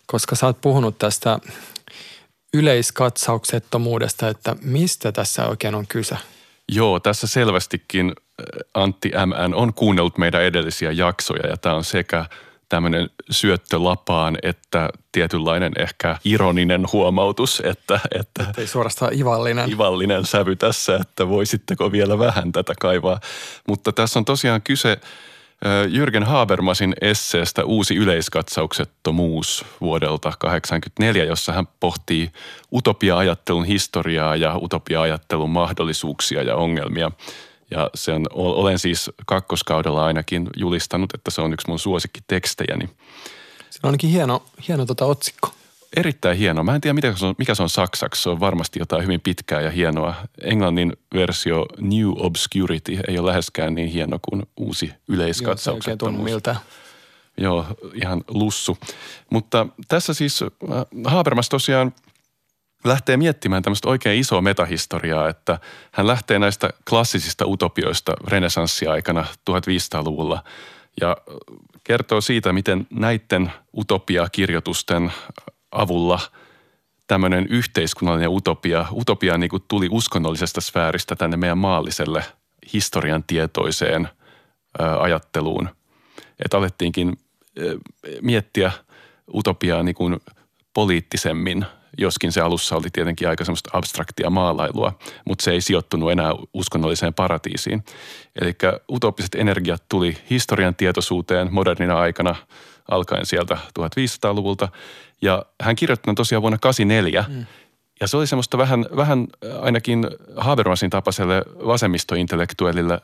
koska 0.06 0.36
sä 0.36 0.46
oot 0.46 0.60
puhunut 0.60 0.98
tästä 0.98 1.38
yleiskatsauksettomuudesta, 2.54 4.28
että 4.28 4.56
mistä 4.62 5.12
tässä 5.12 5.46
oikein 5.46 5.74
on 5.74 5.86
kyse? 5.86 6.16
Joo, 6.68 7.00
tässä 7.00 7.26
selvästikin 7.26 8.06
äh, 8.08 8.44
Antti 8.74 9.12
MN 9.26 9.54
on 9.54 9.74
kuunnellut 9.74 10.18
meidän 10.18 10.42
edellisiä 10.42 10.92
jaksoja 10.92 11.46
ja 11.46 11.56
tämä 11.56 11.74
on 11.74 11.84
sekä 11.84 12.24
tämmöinen 12.68 13.10
syöttö 13.30 13.84
lapaan, 13.84 14.38
että 14.42 14.88
tietynlainen 15.12 15.72
ehkä 15.78 16.18
ironinen 16.24 16.84
huomautus, 16.92 17.62
että, 17.64 18.00
että 18.14 18.46
ei 18.58 18.66
suorastaan 18.66 19.18
ivallinen. 19.18 19.72
ivallinen 19.72 20.26
sävy 20.26 20.56
tässä, 20.56 20.96
että 20.96 21.28
voisitteko 21.28 21.92
vielä 21.92 22.18
vähän 22.18 22.52
tätä 22.52 22.74
kaivaa. 22.80 23.20
Mutta 23.68 23.92
tässä 23.92 24.18
on 24.18 24.24
tosiaan 24.24 24.62
kyse 24.62 25.00
Jürgen 25.88 26.24
Habermasin 26.24 26.94
esseestä 27.00 27.64
Uusi 27.64 27.94
yleiskatsauksettomuus 27.94 29.64
vuodelta 29.80 30.30
1984, 30.30 31.24
jossa 31.24 31.52
hän 31.52 31.66
pohtii 31.80 32.32
utopia-ajattelun 32.72 33.64
historiaa 33.64 34.36
ja 34.36 34.56
utopia-ajattelun 34.56 35.50
mahdollisuuksia 35.50 36.42
ja 36.42 36.56
ongelmia. 36.56 37.10
Ja 37.70 37.90
sen 37.94 38.26
olen 38.32 38.78
siis 38.78 39.10
kakkoskaudella 39.26 40.06
ainakin 40.06 40.48
julistanut, 40.56 41.14
että 41.14 41.30
se 41.30 41.40
on 41.40 41.52
yksi 41.52 41.68
mun 41.68 41.78
suosikkitekstejäni. 41.78 42.86
Se 43.70 43.80
on 43.82 43.88
ainakin 43.88 44.10
hieno, 44.10 44.42
hieno 44.68 44.86
tota 44.86 45.04
otsikko. 45.04 45.52
Erittäin 45.96 46.38
hieno. 46.38 46.64
Mä 46.64 46.74
en 46.74 46.80
tiedä, 46.80 46.94
mikä 46.94 47.12
se 47.16 47.26
on, 47.26 47.34
mikä 47.38 47.54
se 47.54 47.62
on 47.62 47.68
saksaksi. 47.68 48.22
Se 48.22 48.30
on 48.30 48.40
varmasti 48.40 48.78
jotain 48.78 49.02
hyvin 49.02 49.20
pitkää 49.20 49.60
ja 49.60 49.70
hienoa. 49.70 50.14
Englannin 50.40 50.92
versio 51.14 51.66
New 51.80 52.08
Obscurity 52.16 52.98
ei 53.08 53.18
ole 53.18 53.30
läheskään 53.30 53.74
niin 53.74 53.88
hieno 53.88 54.18
kuin 54.22 54.42
uusi 54.56 54.92
yleiskatsauksettomuus. 55.08 56.18
Joo, 56.18 56.24
miltä. 56.24 56.56
Joo, 57.36 57.66
ihan 57.94 58.24
lussu. 58.28 58.78
Mutta 59.30 59.66
tässä 59.88 60.14
siis 60.14 60.42
äh, 60.42 60.48
Habermas 61.04 61.48
tosiaan 61.48 61.92
lähtee 62.84 63.16
miettimään 63.16 63.62
tämmöistä 63.62 63.88
oikein 63.88 64.20
isoa 64.20 64.40
metahistoriaa, 64.40 65.28
että 65.28 65.58
hän 65.92 66.06
lähtee 66.06 66.38
näistä 66.38 66.70
klassisista 66.88 67.46
utopioista 67.46 68.12
renesanssiaikana 68.28 69.26
1500-luvulla 69.50 70.44
ja 71.00 71.16
kertoo 71.84 72.20
siitä, 72.20 72.52
miten 72.52 72.86
näiden 72.90 73.52
utopiakirjoitusten 73.76 75.12
avulla 75.74 76.20
tämmöinen 77.06 77.46
yhteiskunnallinen 77.50 78.30
utopia, 78.30 78.86
utopia 78.92 79.38
niin 79.38 79.50
kuin 79.50 79.62
tuli 79.68 79.88
uskonnollisesta 79.90 80.60
sfääristä 80.60 81.16
tänne 81.16 81.36
meidän 81.36 81.58
maalliselle 81.58 82.24
historian 82.72 83.24
tietoiseen 83.26 84.08
ajatteluun. 85.00 85.68
Että 86.44 86.56
alettiinkin 86.56 87.16
miettiä 88.22 88.72
utopiaa 89.34 89.82
niin 89.82 89.94
kuin 89.94 90.20
poliittisemmin, 90.74 91.66
joskin 91.98 92.32
se 92.32 92.40
alussa 92.40 92.76
oli 92.76 92.90
tietenkin 92.92 93.28
aika 93.28 93.44
semmoista 93.44 93.70
abstraktia 93.72 94.30
maalailua, 94.30 94.98
mutta 95.26 95.44
se 95.44 95.50
ei 95.50 95.60
sijoittunut 95.60 96.12
enää 96.12 96.32
uskonnolliseen 96.54 97.14
paratiisiin. 97.14 97.84
Eli 98.40 98.54
utopiset 98.92 99.34
energiat 99.34 99.82
tuli 99.88 100.16
historian 100.30 100.74
tietoisuuteen 100.74 101.48
modernina 101.50 101.98
aikana 101.98 102.34
alkaen 102.90 103.26
sieltä 103.26 103.58
1500-luvulta 103.80 104.68
ja 105.24 105.44
hän 105.62 105.76
kirjoitti 105.76 106.14
tosiaan 106.14 106.42
vuonna 106.42 106.58
84. 106.58 107.24
Mm. 107.28 107.46
Ja 108.00 108.08
se 108.08 108.16
oli 108.16 108.26
semmoista 108.26 108.58
vähän, 108.58 108.86
vähän 108.96 109.26
ainakin 109.60 110.06
Habermasin 110.36 110.90
tapaiselle 110.90 111.42
vasemmistointellektuellille 111.66 113.00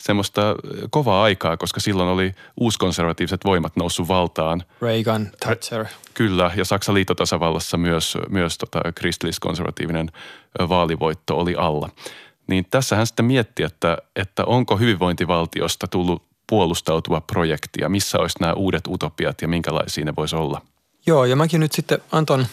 semmoista 0.00 0.54
kovaa 0.90 1.22
aikaa, 1.22 1.56
koska 1.56 1.80
silloin 1.80 2.08
oli 2.08 2.34
uuskonservatiiviset 2.60 3.44
voimat 3.44 3.76
noussut 3.76 4.08
valtaan. 4.08 4.62
Reagan, 4.82 5.30
Thatcher. 5.40 5.86
Kyllä, 6.14 6.50
ja 6.56 6.64
Saksan 6.64 6.94
liittotasavallassa 6.94 7.76
myös, 7.76 8.18
myös 8.28 8.58
tota 8.58 8.80
kristilliskonservatiivinen 8.94 10.10
vaalivoitto 10.68 11.38
oli 11.38 11.54
alla. 11.58 11.90
Niin 12.46 12.66
tässä 12.70 12.96
hän 12.96 13.06
sitten 13.06 13.24
mietti, 13.24 13.62
että, 13.62 13.98
että 14.16 14.44
onko 14.44 14.76
hyvinvointivaltiosta 14.76 15.86
tullut 15.86 16.22
puolustautua 16.46 17.20
projekti 17.20 17.80
ja 17.80 17.88
missä 17.88 18.18
olisi 18.18 18.40
nämä 18.40 18.52
uudet 18.52 18.86
utopiat 18.86 19.42
ja 19.42 19.48
minkälaisia 19.48 20.04
ne 20.04 20.12
voisi 20.16 20.36
olla– 20.36 20.60
Joo, 21.06 21.24
ja 21.24 21.36
mäkin 21.36 21.60
nyt 21.60 21.72
sitten 21.72 21.98
Anton 22.12 22.46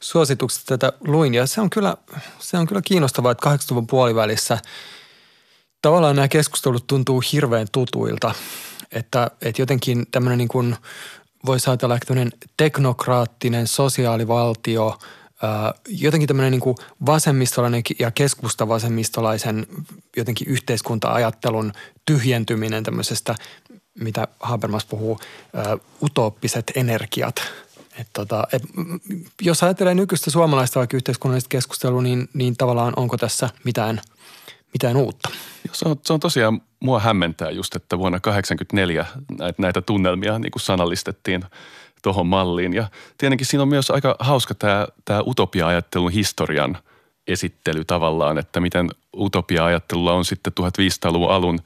suositukset 0.00 0.62
tätä 0.66 0.92
luin, 1.00 1.34
ja 1.34 1.46
se 1.46 1.60
on 1.60 1.70
kyllä, 1.70 1.96
se 2.38 2.58
on 2.58 2.66
kyllä 2.66 2.82
kiinnostavaa, 2.82 3.32
että 3.32 3.50
80-luvun 3.50 3.86
puolivälissä 3.86 4.58
tavallaan 5.82 6.16
nämä 6.16 6.28
keskustelut 6.28 6.86
tuntuu 6.86 7.22
hirveän 7.32 7.66
tutuilta, 7.72 8.34
että, 8.92 9.30
että 9.42 9.62
jotenkin 9.62 10.06
tämmöinen 10.10 10.38
niin 10.38 10.48
kuin, 10.48 10.76
voisi 11.46 11.70
ajatella 11.70 11.96
että 11.96 12.14
teknokraattinen 12.56 13.66
sosiaalivaltio, 13.66 14.98
jotenkin 15.88 16.28
tämmöinen 16.28 16.50
niin 16.50 16.60
kuin 16.60 16.76
vasemmistolainen 17.06 17.82
ja 17.98 18.10
keskustavasemmistolaisen 18.10 19.66
jotenkin 20.16 20.48
yhteiskunta-ajattelun 20.48 21.72
tyhjentyminen 22.06 22.82
tämmöisestä, 22.82 23.34
mitä 23.94 24.28
Habermas 24.40 24.84
puhuu, 24.84 25.20
utooppiset 26.02 26.72
energiat– 26.74 27.36
et 28.00 28.08
tota, 28.12 28.44
et, 28.52 28.62
jos 29.42 29.62
ajattelee 29.62 29.94
nykyistä 29.94 30.30
suomalaista 30.30 30.78
vaikka 30.78 30.96
yhteiskunnallista 30.96 31.48
keskustelua, 31.48 32.02
niin, 32.02 32.28
niin 32.34 32.56
tavallaan 32.56 32.92
onko 32.96 33.16
tässä 33.16 33.50
mitään, 33.64 34.00
mitään 34.72 34.96
uutta? 34.96 35.28
Se 35.72 35.88
on, 35.88 35.96
se 36.02 36.12
on 36.12 36.20
tosiaan, 36.20 36.60
mua 36.80 37.00
hämmentää 37.00 37.50
just, 37.50 37.76
että 37.76 37.98
vuonna 37.98 38.20
1984 38.20 39.06
näitä, 39.38 39.62
näitä 39.62 39.82
tunnelmia 39.82 40.38
niin 40.38 40.50
kuin 40.50 40.62
sanallistettiin 40.62 41.44
tuohon 42.02 42.26
malliin. 42.26 42.72
Ja 42.72 42.88
tietenkin 43.18 43.46
siinä 43.46 43.62
on 43.62 43.68
myös 43.68 43.90
aika 43.90 44.16
hauska 44.18 44.54
tämä 44.54 45.20
utopia-ajattelun 45.26 46.12
historian 46.12 46.78
esittely 47.26 47.84
tavallaan, 47.84 48.38
että 48.38 48.60
miten 48.60 48.90
utopia-ajattelulla 49.16 50.12
on 50.12 50.24
sitten 50.24 50.52
1500-luvun 50.60 51.30
alun. 51.30 51.58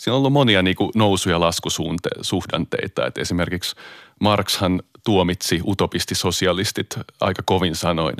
Siinä 0.00 0.14
on 0.14 0.18
ollut 0.18 0.32
monia 0.32 0.62
niin 0.62 0.76
kuin 0.76 0.90
nousu- 0.94 1.30
ja 1.30 1.40
laskusuhdanteita. 1.40 3.06
Että 3.06 3.20
esimerkiksi 3.20 3.76
Marxhan 4.20 4.82
tuomitsi 5.04 5.60
utopistisosialistit 5.64 6.98
aika 7.20 7.42
kovin 7.44 7.76
sanoin. 7.76 8.14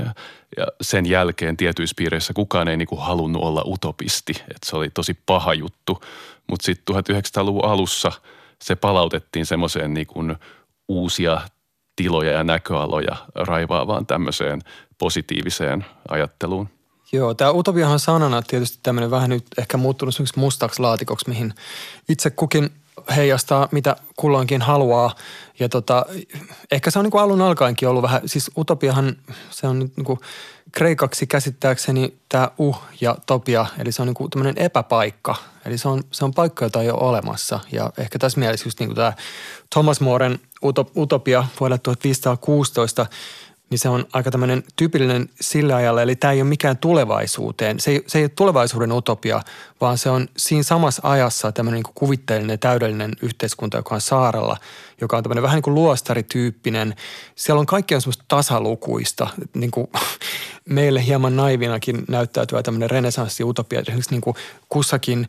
Ja 0.56 0.66
sen 0.80 1.06
jälkeen 1.06 1.56
tietyissä 1.56 1.94
piireissä 1.96 2.32
kukaan 2.32 2.68
ei 2.68 2.76
niinku 2.76 2.96
halunnut 2.96 3.42
olla 3.42 3.62
utopisti. 3.66 4.32
että 4.32 4.70
se 4.70 4.76
oli 4.76 4.90
tosi 4.90 5.18
paha 5.26 5.54
juttu. 5.54 6.02
Mutta 6.46 6.64
sitten 6.66 6.96
1900-luvun 6.96 7.64
alussa 7.64 8.12
se 8.62 8.76
palautettiin 8.76 9.46
semmoiseen 9.46 9.94
niinku 9.94 10.24
uusia 10.88 11.40
tiloja 11.96 12.32
ja 12.32 12.44
näköaloja 12.44 13.16
raivaavaan 13.34 14.06
tämmöiseen 14.06 14.60
positiiviseen 14.98 15.84
ajatteluun. 16.08 16.75
Joo, 17.12 17.34
tämä 17.34 17.50
utopiahan 17.50 17.98
sanana 17.98 18.42
tietysti 18.42 18.78
tämmöinen 18.82 19.10
vähän 19.10 19.30
nyt 19.30 19.46
ehkä 19.58 19.76
muuttunut 19.76 20.14
mustaksi 20.36 20.80
laatikoksi, 20.82 21.28
mihin 21.28 21.54
itse 22.08 22.30
kukin 22.30 22.70
heijastaa 23.16 23.68
mitä 23.72 23.96
kulloinkin 24.16 24.62
haluaa. 24.62 25.14
Ja 25.58 25.68
tota, 25.68 26.06
ehkä 26.70 26.90
se 26.90 26.98
on 26.98 27.04
niin 27.04 27.20
alun 27.20 27.42
alkaenkin 27.42 27.88
ollut 27.88 28.02
vähän, 28.02 28.20
siis 28.26 28.50
utopiahan 28.58 29.16
se 29.50 29.66
on 29.66 29.78
niin 29.78 30.04
kuin 30.04 30.18
kreikaksi 30.72 31.26
käsittääkseni 31.26 32.14
tämä 32.28 32.50
uh 32.58 32.82
ja 33.00 33.16
topia, 33.26 33.66
eli 33.78 33.92
se 33.92 34.02
on 34.02 34.08
niin 34.08 34.30
tämmöinen 34.30 34.58
epäpaikka. 34.58 35.34
Eli 35.64 35.78
se 35.78 35.88
on, 35.88 36.02
se 36.12 36.24
on 36.24 36.34
paikka, 36.34 36.64
jota 36.64 36.82
ei 36.82 36.90
ole 36.90 37.08
olemassa. 37.08 37.60
Ja 37.72 37.92
ehkä 37.98 38.18
tässä 38.18 38.40
mielessä 38.40 38.66
just 38.66 38.80
niin 38.80 38.94
tämä 38.94 39.12
Thomas 39.70 40.00
Moren 40.00 40.38
utopia 40.96 41.44
vuodelta 41.60 41.82
1516– 41.82 43.06
niin 43.70 43.78
se 43.78 43.88
on 43.88 44.06
aika 44.12 44.30
tämmöinen 44.30 44.62
tyypillinen 44.76 45.28
sillä 45.40 45.76
ajalla. 45.76 46.02
Eli 46.02 46.16
tämä 46.16 46.32
ei 46.32 46.42
ole 46.42 46.48
mikään 46.48 46.76
tulevaisuuteen. 46.76 47.80
Se 47.80 47.90
ei, 47.90 48.04
se 48.06 48.18
ei 48.18 48.24
ole 48.24 48.28
tulevaisuuden 48.28 48.92
utopia, 48.92 49.40
vaan 49.80 49.98
se 49.98 50.10
on 50.10 50.28
siinä 50.36 50.62
samassa 50.62 51.02
ajassa 51.04 51.52
tämmöinen 51.52 51.82
niin 51.82 51.94
kuvitteellinen 51.94 52.58
täydellinen 52.58 53.12
yhteiskunta, 53.22 53.76
joka 53.76 53.94
on 53.94 54.00
saarella, 54.00 54.56
joka 55.00 55.16
on 55.16 55.22
tämmöinen 55.22 55.42
vähän 55.42 55.54
niin 55.54 55.62
kuin 55.62 55.74
luostarityyppinen. 55.74 56.94
Siellä 57.34 57.60
on 57.60 57.66
kaikkea 57.66 58.00
semmoista 58.00 58.24
tasalukuista, 58.28 59.28
niin 59.54 59.70
kuin 59.70 59.86
meille 60.64 61.06
hieman 61.06 61.36
naivinakin 61.36 62.04
näyttäytyvä 62.08 62.62
tämmöinen 62.62 62.90
renesanssiutopia. 62.90 63.80
Esimerkiksi 63.80 64.10
niin 64.10 64.20
kuin 64.20 64.36
kussakin 64.68 65.28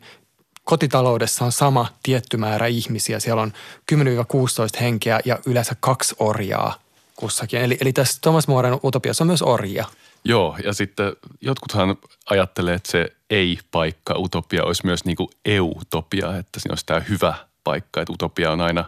kotitaloudessa 0.64 1.44
on 1.44 1.52
sama 1.52 1.86
tietty 2.02 2.36
määrä 2.36 2.66
ihmisiä. 2.66 3.20
Siellä 3.20 3.42
on 3.42 3.52
10-16 3.92 4.80
henkeä 4.80 5.20
ja 5.24 5.38
yleensä 5.46 5.76
kaksi 5.80 6.14
orjaa– 6.18 6.74
kussakin. 7.18 7.60
Eli, 7.60 7.76
eli 7.80 7.92
tässä 7.92 8.18
Thomas 8.20 8.48
Moren 8.48 8.80
utopiassa 8.84 9.24
on 9.24 9.28
myös 9.28 9.42
orja. 9.42 9.84
Joo, 10.24 10.56
ja 10.64 10.72
sitten 10.72 11.12
jotkuthan 11.40 11.96
ajattelee, 12.30 12.74
että 12.74 12.90
se 12.90 13.12
ei-paikka 13.30 14.14
utopia 14.18 14.64
olisi 14.64 14.86
myös 14.86 15.04
niin 15.04 15.16
kuin 15.16 15.28
eutopia, 15.44 16.36
että 16.36 16.60
siinä 16.60 16.72
olisi 16.72 16.86
tämä 16.86 17.00
hyvä 17.00 17.34
paikka, 17.64 18.00
että 18.00 18.12
utopia 18.12 18.52
on 18.52 18.60
aina, 18.60 18.84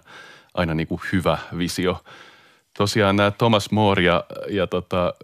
aina 0.55 0.75
niin 0.75 0.87
kuin 0.87 1.01
hyvä 1.13 1.39
visio. 1.59 2.05
Tosiaan 2.79 3.17
nämä 3.17 3.31
Thomas 3.31 3.71
More 3.71 4.03
ja, 4.03 4.25
ja 4.51 4.67
tota, 4.67 5.15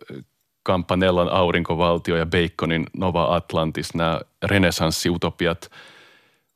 Campanellan 0.66 1.28
aurinkovaltio 1.28 2.16
ja 2.16 2.26
Baconin 2.26 2.86
Nova 2.96 3.36
Atlantis, 3.36 3.94
nämä 3.94 4.20
renessanssiutopiat 4.42 5.70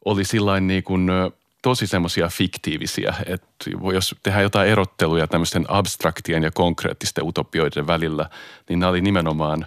oli 0.05 0.25
sillain 0.25 0.67
niin 0.67 0.83
kuin– 0.83 1.11
tosi 1.63 1.87
semmoisia 1.87 2.29
fiktiivisiä, 2.29 3.15
että 3.27 3.71
jos 3.93 4.15
tehdään 4.23 4.43
jotain 4.43 4.71
erotteluja 4.71 5.27
tämmöisten 5.27 5.65
abstraktien 5.69 6.43
ja 6.43 6.51
konkreettisten 6.51 7.25
utopioiden 7.25 7.87
välillä, 7.87 8.31
niin 8.69 8.79
nämä 8.81 8.91
oli 8.91 9.01
nimenomaan 9.01 9.67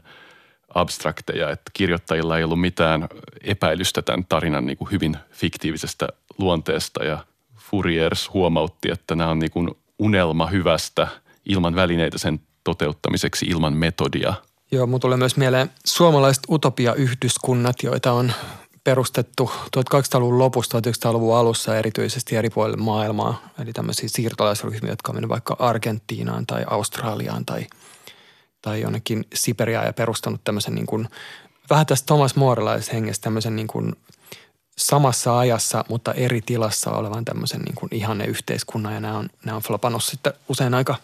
abstrakteja, 0.75 1.49
että 1.49 1.71
kirjoittajilla 1.73 2.37
ei 2.37 2.43
ollut 2.43 2.61
mitään 2.61 3.09
epäilystä 3.43 4.01
tämän 4.01 4.25
tarinan 4.29 4.65
niin 4.65 4.77
kuin 4.77 4.91
hyvin 4.91 5.17
fiktiivisestä 5.31 6.07
luonteesta 6.37 7.03
ja 7.03 7.25
Fouriers 7.57 8.33
huomautti, 8.33 8.91
että 8.91 9.15
nämä 9.15 9.29
on 9.29 9.39
niin 9.39 9.51
kuin 9.51 9.69
unelma 9.99 10.47
hyvästä 10.47 11.07
ilman 11.45 11.75
välineitä 11.75 12.17
sen 12.17 12.39
toteuttamiseksi 12.63 13.45
ilman 13.45 13.73
metodia. 13.73 14.33
Joo, 14.71 14.87
mun 14.87 14.99
tulee 14.99 15.17
myös 15.17 15.37
mieleen 15.37 15.71
suomalaiset 15.85 16.43
utopia-yhdyskunnat, 16.49 17.75
joita 17.83 18.11
on 18.11 18.33
perustettu 18.83 19.51
1800-luvun 19.77 20.39
lopusta 20.39 20.77
1900-luvun 20.77 21.37
alussa 21.37 21.77
erityisesti 21.77 22.35
eri 22.35 22.49
puolille 22.49 22.77
maailmaa. 22.77 23.49
Eli 23.59 23.73
tämmöisiä 23.73 24.09
siirtolaisryhmiä, 24.09 24.91
jotka 24.91 25.11
on 25.11 25.15
mennyt 25.15 25.29
vaikka 25.29 25.55
Argentiinaan 25.59 26.45
tai 26.45 26.65
Australiaan 26.67 27.45
tai, 27.45 27.67
tai 28.61 28.81
jonnekin 28.81 29.25
Siperiaan 29.33 29.85
ja 29.85 29.93
perustanut 29.93 30.41
tämmöisen 30.43 30.75
niin 30.75 30.85
kuin, 30.85 31.07
vähän 31.69 31.85
tästä 31.85 32.05
Thomas 32.05 32.35
Morelaisesta 32.35 32.93
hengestä 32.93 33.23
tämmöisen 33.23 33.55
niin 33.55 33.67
kuin 33.67 33.95
samassa 34.77 35.39
ajassa, 35.39 35.85
mutta 35.89 36.13
eri 36.13 36.41
tilassa 36.41 36.91
olevan 36.91 37.25
tämmöisen 37.25 37.61
niin 37.61 37.75
kuin 37.75 37.89
ihanne 37.91 38.25
yhteiskunnan 38.25 38.93
ja 38.93 38.99
nämä 38.99 39.17
on, 39.17 39.29
nämä 39.45 39.55
on 39.55 39.61
flopannut 39.61 40.03
sitten 40.03 40.33
usein 40.49 40.73
aika, 40.73 40.95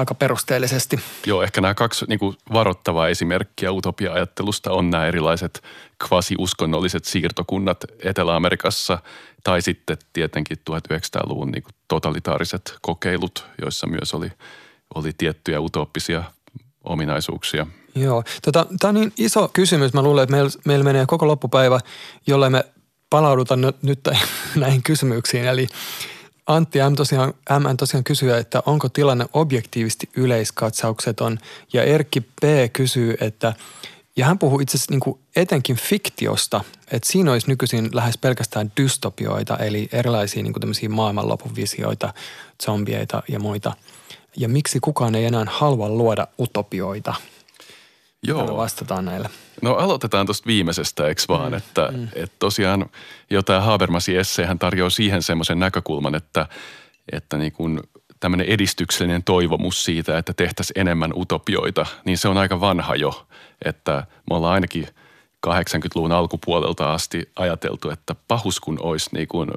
aika 0.00 0.14
perusteellisesti. 0.14 1.00
Joo, 1.26 1.42
ehkä 1.42 1.60
nämä 1.60 1.74
kaksi 1.74 2.04
niin 2.08 2.18
kuin 2.18 2.36
varoittavaa 2.52 3.08
esimerkkiä 3.08 3.72
utopia-ajattelusta 3.72 4.72
on 4.72 4.90
nämä 4.90 5.06
erilaiset 5.06 5.62
kvasi-uskonnolliset 6.06 7.04
siirtokunnat 7.04 7.84
Etelä-Amerikassa 8.04 8.98
tai 9.44 9.62
sitten 9.62 9.98
tietenkin 10.12 10.56
1900-luvun 10.70 11.50
niin 11.50 11.62
kuin 11.62 11.74
totalitaariset 11.88 12.74
kokeilut, 12.82 13.46
joissa 13.60 13.86
myös 13.86 14.14
oli, 14.14 14.32
oli 14.94 15.12
tiettyjä 15.18 15.60
utooppisia 15.60 16.24
ominaisuuksia. 16.84 17.66
Joo, 17.94 18.24
tota, 18.42 18.66
tämä 18.80 18.88
on 18.88 18.94
niin 18.94 19.12
iso 19.18 19.50
kysymys. 19.52 19.92
Mä 19.92 20.02
luulen, 20.02 20.22
että 20.22 20.36
meillä, 20.36 20.50
meillä 20.64 20.84
menee 20.84 21.06
koko 21.06 21.26
loppupäivä, 21.26 21.80
jolle 22.26 22.50
me 22.50 22.64
palauduta 23.10 23.56
nyt, 23.56 23.82
nyt 23.82 24.00
näihin 24.56 24.82
kysymyksiin. 24.82 25.44
Eli 25.44 25.66
Antti 26.50 26.78
M. 26.90 26.94
Tosiaan, 26.94 27.34
M. 27.58 27.76
tosiaan 27.76 28.04
kysyy, 28.04 28.36
että 28.36 28.62
onko 28.66 28.88
tilanne 28.88 29.26
objektiivisesti 29.32 30.08
yleiskatsaukseton. 30.16 31.38
Ja 31.72 31.84
Erkki 31.84 32.20
P. 32.20 32.42
kysyy, 32.72 33.16
että 33.20 33.54
ja 34.16 34.26
hän 34.26 34.38
puhuu 34.38 34.60
itse 34.60 34.76
asiassa 34.76 34.92
niin 34.94 35.18
etenkin 35.36 35.76
fiktiosta, 35.76 36.64
että 36.92 37.08
siinä 37.12 37.32
olisi 37.32 37.48
nykyisin 37.48 37.88
lähes 37.92 38.18
pelkästään 38.18 38.72
dystopioita, 38.76 39.56
eli 39.56 39.88
erilaisia 39.92 40.42
niin 40.42 40.52
kuin 40.52 40.92
maailmanlopun 40.92 41.56
visioita, 41.56 42.14
zombieita 42.64 43.22
ja 43.28 43.38
muita. 43.38 43.72
Ja 44.36 44.48
miksi 44.48 44.80
kukaan 44.80 45.14
ei 45.14 45.24
enää 45.24 45.46
halua 45.50 45.88
luoda 45.88 46.28
utopioita? 46.38 47.14
Joo. 48.22 48.56
vastataan 48.56 49.04
näillä. 49.04 49.30
No 49.62 49.74
aloitetaan 49.74 50.26
tuosta 50.26 50.46
viimeisestä, 50.46 51.06
eikö 51.06 51.22
vaan? 51.28 51.52
Mm, 51.52 51.56
että 51.56 51.88
mm. 51.92 52.08
Et 52.14 52.32
tosiaan 52.38 52.86
jo 53.30 53.42
tämä 53.42 53.60
Habermasin 53.60 54.18
esseehän 54.18 54.58
tarjoaa 54.58 54.90
siihen 54.90 55.22
semmoisen 55.22 55.58
näkökulman, 55.58 56.14
että, 56.14 56.46
että 57.12 57.36
niin 57.36 57.52
kun 57.52 57.82
tämmöinen 58.20 58.46
edistyksellinen 58.46 59.24
toivomus 59.24 59.84
siitä, 59.84 60.18
että 60.18 60.32
tehtäisiin 60.32 60.80
enemmän 60.80 61.12
utopioita, 61.16 61.86
niin 62.04 62.18
se 62.18 62.28
on 62.28 62.38
aika 62.38 62.60
vanha 62.60 62.96
jo. 62.96 63.26
Että 63.64 64.06
me 64.30 64.36
ollaan 64.36 64.54
ainakin 64.54 64.86
80-luvun 65.46 66.12
alkupuolelta 66.12 66.92
asti 66.92 67.30
ajateltu, 67.36 67.90
että 67.90 68.14
pahus 68.28 68.60
kun 68.60 68.78
olisi 68.82 69.10
niin 69.12 69.28
kuin 69.28 69.50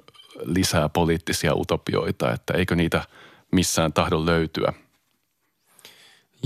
lisää 0.46 0.90
poliittisia 0.90 1.56
utopioita, 1.56 2.32
että 2.32 2.54
eikö 2.54 2.76
niitä 2.76 3.04
missään 3.52 3.94
tahdo 3.94 4.26
löytyä– 4.26 4.74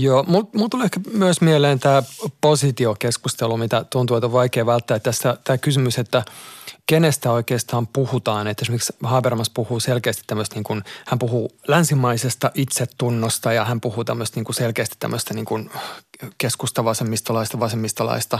Joo, 0.00 0.22
mulla 0.28 0.68
tulee 0.70 0.84
ehkä 0.84 1.00
myös 1.12 1.40
mieleen 1.40 1.80
tämä 1.80 2.02
positiokeskustelu, 2.40 3.56
mitä 3.56 3.84
tuntuu, 3.90 4.16
että 4.16 4.26
on 4.26 4.32
vaikea 4.32 4.66
välttää. 4.66 4.98
Tässä 4.98 5.36
tämä 5.44 5.58
kysymys, 5.58 5.98
että 5.98 6.22
kenestä 6.86 7.32
oikeastaan 7.32 7.86
puhutaan. 7.86 8.46
Että 8.46 8.64
esimerkiksi 8.64 8.92
Habermas 9.02 9.50
puhuu 9.50 9.80
selkeästi 9.80 10.22
tämmöistä, 10.26 10.54
niin 10.54 10.64
kuin, 10.64 10.82
hän 11.06 11.18
puhuu 11.18 11.50
länsimaisesta 11.68 12.50
itsetunnosta 12.54 13.52
ja 13.52 13.64
hän 13.64 13.80
puhuu 13.80 14.04
tämmöistä 14.04 14.36
niin 14.36 14.44
kuin 14.44 14.56
selkeästi 14.56 14.96
tämmöistä 14.98 15.34
niin 15.34 15.44
kuin 15.44 15.70
keskusta 16.38 16.84
vasemmistolaista, 16.84 17.60
vasemmistolaista 17.60 18.38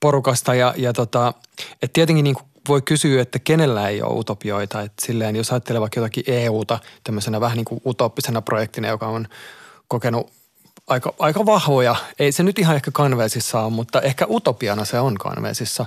porukasta. 0.00 0.54
Ja, 0.54 0.74
ja 0.76 0.92
tota, 0.92 1.34
että 1.82 1.92
tietenkin 1.92 2.24
niin 2.24 2.36
kuin 2.36 2.46
voi 2.68 2.82
kysyä, 2.82 3.22
että 3.22 3.38
kenellä 3.38 3.88
ei 3.88 4.02
ole 4.02 4.18
utopioita. 4.18 4.82
Että 4.82 5.06
silleen, 5.06 5.36
jos 5.36 5.50
ajattelee 5.52 5.80
vaikka 5.80 6.00
jotakin 6.00 6.24
EUta 6.26 6.78
tämmöisenä 7.04 7.40
vähän 7.40 7.56
niin 7.56 7.64
kuin 7.64 7.80
utoppisena 7.86 8.42
projektina, 8.42 8.88
joka 8.88 9.06
on 9.06 9.28
kokenut 9.88 10.37
aika, 10.88 11.14
aika 11.18 11.46
vahvoja. 11.46 11.96
Ei 12.18 12.32
se 12.32 12.42
nyt 12.42 12.58
ihan 12.58 12.76
ehkä 12.76 12.90
kanveesissa 12.90 13.60
ole, 13.60 13.72
mutta 13.72 14.00
ehkä 14.00 14.26
utopiana 14.30 14.84
se 14.84 15.00
on 15.00 15.14
kanveesissa. 15.18 15.86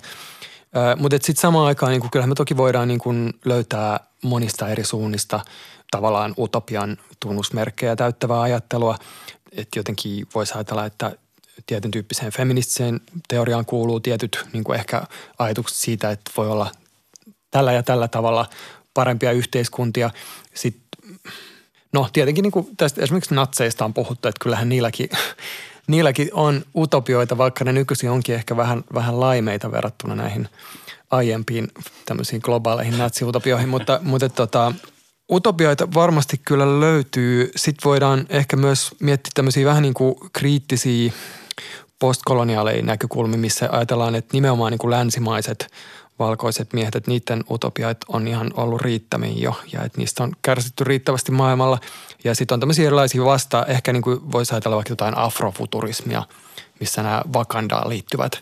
mutta 0.98 1.18
sitten 1.22 1.42
samaan 1.42 1.68
aikaan 1.68 1.92
niin 1.92 2.10
kyllähän 2.12 2.30
me 2.30 2.36
toki 2.36 2.58
voidaan 2.58 2.88
niin 2.88 3.00
kuin 3.00 3.34
löytää 3.46 4.00
monista 4.24 4.70
eri 4.70 4.84
suunnista 4.84 5.40
tavallaan 5.92 6.34
utopian 6.38 6.98
tunnusmerkkejä 7.20 7.96
täyttävää 7.96 8.42
ajattelua. 8.42 8.98
Että 9.52 9.80
jotenkin 9.80 10.28
voisi 10.36 10.54
ajatella, 10.54 10.86
että 10.86 11.12
tietyn 11.66 11.92
tyyppiseen 11.92 12.32
feministiseen 12.32 13.02
teoriaan 13.28 13.66
kuuluu 13.66 14.00
tietyt 14.00 14.46
niin 14.54 14.74
ehkä 14.76 15.04
ajatukset 15.40 15.78
siitä, 15.78 16.12
että 16.12 16.32
voi 16.38 16.50
olla 16.50 16.72
tällä 17.52 17.74
ja 17.74 17.84
tällä 17.84 18.08
tavalla 18.08 18.50
parempia 18.94 19.32
yhteiskuntia. 19.32 20.10
Sitten 20.54 20.82
No 21.94 22.10
tietenkin 22.14 22.44
niin 22.44 22.52
kuin 22.52 22.68
tästä 22.78 23.02
esimerkiksi 23.02 23.36
natseista 23.36 23.86
on 23.86 23.94
puhuttu, 23.94 24.28
että 24.28 24.40
kyllähän 24.44 24.70
niilläkin, 24.70 25.10
niilläkin 25.88 26.30
on 26.34 26.64
utopioita, 26.76 27.38
vaikka 27.38 27.66
ne 27.66 27.74
nykyisin 27.74 28.10
onkin 28.10 28.36
ehkä 28.36 28.58
vähän, 28.58 28.84
vähän 28.94 29.20
laimeita 29.20 29.72
verrattuna 29.72 30.16
näihin 30.16 30.50
aiempiin 31.12 31.68
tämmöisiin 32.06 32.42
globaaleihin 32.46 32.98
natsiutopioihin, 32.98 33.70
mutta, 33.76 34.00
mutta 34.04 34.30
tota, 34.30 34.74
utopioita 35.32 35.94
varmasti 35.94 36.42
kyllä 36.46 36.80
löytyy. 36.80 37.52
Sitten 37.56 37.90
voidaan 37.90 38.26
ehkä 38.30 38.56
myös 38.56 38.96
miettiä 39.00 39.32
tämmöisiä 39.34 39.66
vähän 39.66 39.84
niin 39.84 39.94
kuin 39.94 40.16
kriittisiä 40.34 41.12
postkoloniaaleja 42.00 42.84
näkökulmia, 42.84 43.38
missä 43.38 43.70
ajatellaan, 43.72 44.16
että 44.16 44.34
nimenomaan 44.34 44.72
niin 44.72 44.80
kuin 44.80 44.92
länsimaiset– 44.92 45.68
valkoiset 46.22 46.74
miehet, 46.74 46.96
että 46.96 47.12
niiden 47.12 47.44
utopiat 47.52 47.98
on 48.08 48.28
ihan 48.28 48.52
ollut 48.58 48.82
riittämiin 48.82 49.42
jo 49.42 49.56
ja 49.74 49.84
että 49.84 49.98
niistä 49.98 50.24
on 50.24 50.32
kärsitty 50.42 50.84
riittävästi 50.84 51.32
maailmalla. 51.32 51.80
Ja 52.24 52.36
sitten 52.36 52.56
on 52.56 52.60
tämmöisiä 52.60 52.88
erilaisia 52.88 53.26
vasta, 53.26 53.66
ehkä 53.66 53.94
niin 53.94 54.04
kuin 54.04 54.32
voisi 54.32 54.54
ajatella 54.54 54.76
vaikka 54.76 54.92
jotain 54.92 55.18
afrofuturismia, 55.18 56.24
missä 56.80 57.04
nämä 57.04 57.22
Wakandaan 57.36 57.90
liittyvät 57.90 58.40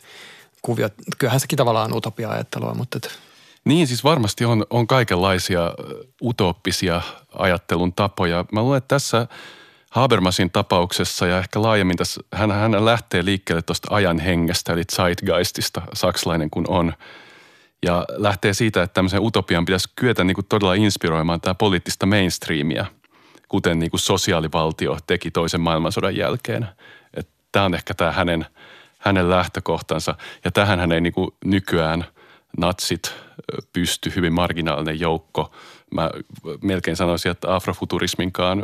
kuviot. 0.62 0.94
Kyllähän 1.18 1.40
sekin 1.40 1.58
tavallaan 1.58 1.96
utopia-ajattelua, 1.96 2.74
mutta 2.74 2.98
et... 2.98 3.20
Niin 3.66 3.88
siis 3.88 4.04
varmasti 4.04 4.46
on, 4.46 4.66
on 4.70 4.88
kaikenlaisia 4.88 5.74
utooppisia 6.22 7.02
ajattelun 7.38 7.94
tapoja. 7.94 8.46
Mä 8.52 8.62
luulen, 8.62 8.78
että 8.78 8.96
tässä 8.96 9.28
Habermasin 9.90 10.52
tapauksessa 10.52 11.28
ja 11.28 11.38
ehkä 11.38 11.62
laajemmin 11.62 11.98
tässä, 11.98 12.22
hän, 12.34 12.52
hän 12.52 12.86
lähtee 12.86 13.26
liikkeelle 13.26 13.62
tuosta 13.62 13.96
ajan 13.96 14.20
hengestä, 14.20 14.74
eli 14.74 14.84
zeitgeistista, 14.96 15.82
saksalainen 15.94 16.50
kun 16.50 16.66
on. 16.68 16.94
Ja 17.86 18.06
lähtee 18.10 18.54
siitä, 18.54 18.84
että 18.84 18.94
tämmöisen 18.94 19.22
utopian 19.22 19.66
pitäisi 19.66 19.90
kyetä 19.96 20.24
niin 20.24 20.36
kuin 20.36 20.46
todella 20.50 20.74
inspiroimaan 20.74 21.42
tämä 21.42 21.54
poliittista 21.54 22.06
mainstreamia, 22.06 22.86
kuten 23.48 23.80
niin 23.80 23.92
kuin 23.92 24.00
sosiaalivaltio 24.00 24.98
teki 25.08 25.32
toisen 25.32 25.62
maailmansodan 25.62 26.16
jälkeen. 26.16 26.68
Tämä 27.52 27.66
on 27.66 27.74
ehkä 27.74 27.94
tämä 27.94 28.12
hänen, 28.12 28.46
hänen 29.00 29.30
lähtökohtansa. 29.30 30.16
Ja 30.46 30.52
tähän 30.52 30.80
hän 30.80 30.92
ei 30.92 31.02
niin 31.02 31.14
kuin 31.14 31.32
nykyään 31.46 32.06
natsit 32.58 33.16
pysty, 33.74 34.14
hyvin 34.16 34.34
marginaalinen 34.34 35.00
joukko. 35.00 35.52
Mä 35.92 36.10
melkein 36.62 36.98
sanoisin, 36.98 37.32
että 37.32 37.56
afrofuturisminkaan 37.56 38.64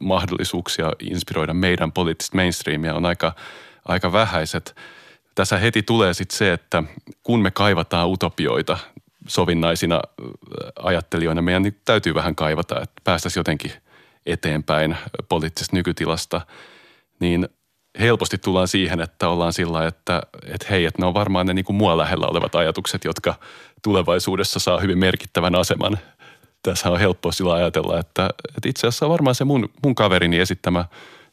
mahdollisuuksia 0.00 0.92
inspiroida 1.00 1.54
meidän 1.54 1.92
poliittista 1.92 2.36
mainstreamia 2.36 2.94
on 2.94 3.04
aika, 3.04 3.32
aika 3.84 4.12
vähäiset. 4.12 4.76
Tässä 5.36 5.58
heti 5.58 5.82
tulee 5.82 6.14
sitten 6.14 6.38
se, 6.38 6.52
että 6.52 6.82
kun 7.22 7.42
me 7.42 7.50
kaivataan 7.50 8.08
utopioita 8.08 8.78
sovinnaisina 9.28 10.02
ajattelijoina, 10.82 11.42
meidän 11.42 11.62
niin 11.62 11.80
täytyy 11.84 12.14
vähän 12.14 12.34
kaivata, 12.34 12.80
että 12.80 13.02
päästäisiin 13.04 13.40
jotenkin 13.40 13.72
eteenpäin 14.26 14.96
poliittisesta 15.28 15.76
nykytilasta, 15.76 16.40
niin 17.20 17.48
helposti 18.00 18.38
tullaan 18.38 18.68
siihen, 18.68 19.00
että 19.00 19.28
ollaan 19.28 19.52
sillä 19.52 19.86
että, 19.86 20.22
että 20.44 20.66
hei, 20.70 20.84
että 20.84 21.02
ne 21.02 21.06
on 21.06 21.14
varmaan 21.14 21.46
ne 21.46 21.54
niin 21.54 21.64
kuin 21.64 21.76
mua 21.76 21.98
lähellä 21.98 22.26
olevat 22.26 22.54
ajatukset, 22.54 23.04
jotka 23.04 23.34
tulevaisuudessa 23.82 24.58
saa 24.58 24.80
hyvin 24.80 24.98
merkittävän 24.98 25.54
aseman. 25.54 25.98
Tässä 26.62 26.90
on 26.90 27.00
helppo 27.00 27.32
sillä 27.32 27.54
ajatella, 27.54 27.98
että, 27.98 28.30
että 28.56 28.68
itse 28.68 28.86
asiassa 28.86 29.08
varmaan 29.08 29.34
se 29.34 29.44
mun, 29.44 29.68
mun 29.84 29.94
kaverini 29.94 30.38
esittämä 30.38 30.84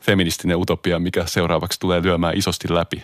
feministinen 0.02 0.58
utopia, 0.58 1.00
mikä 1.00 1.26
seuraavaksi 1.26 1.80
tulee 1.80 2.02
lyömään 2.02 2.38
isosti 2.38 2.74
läpi. 2.74 3.04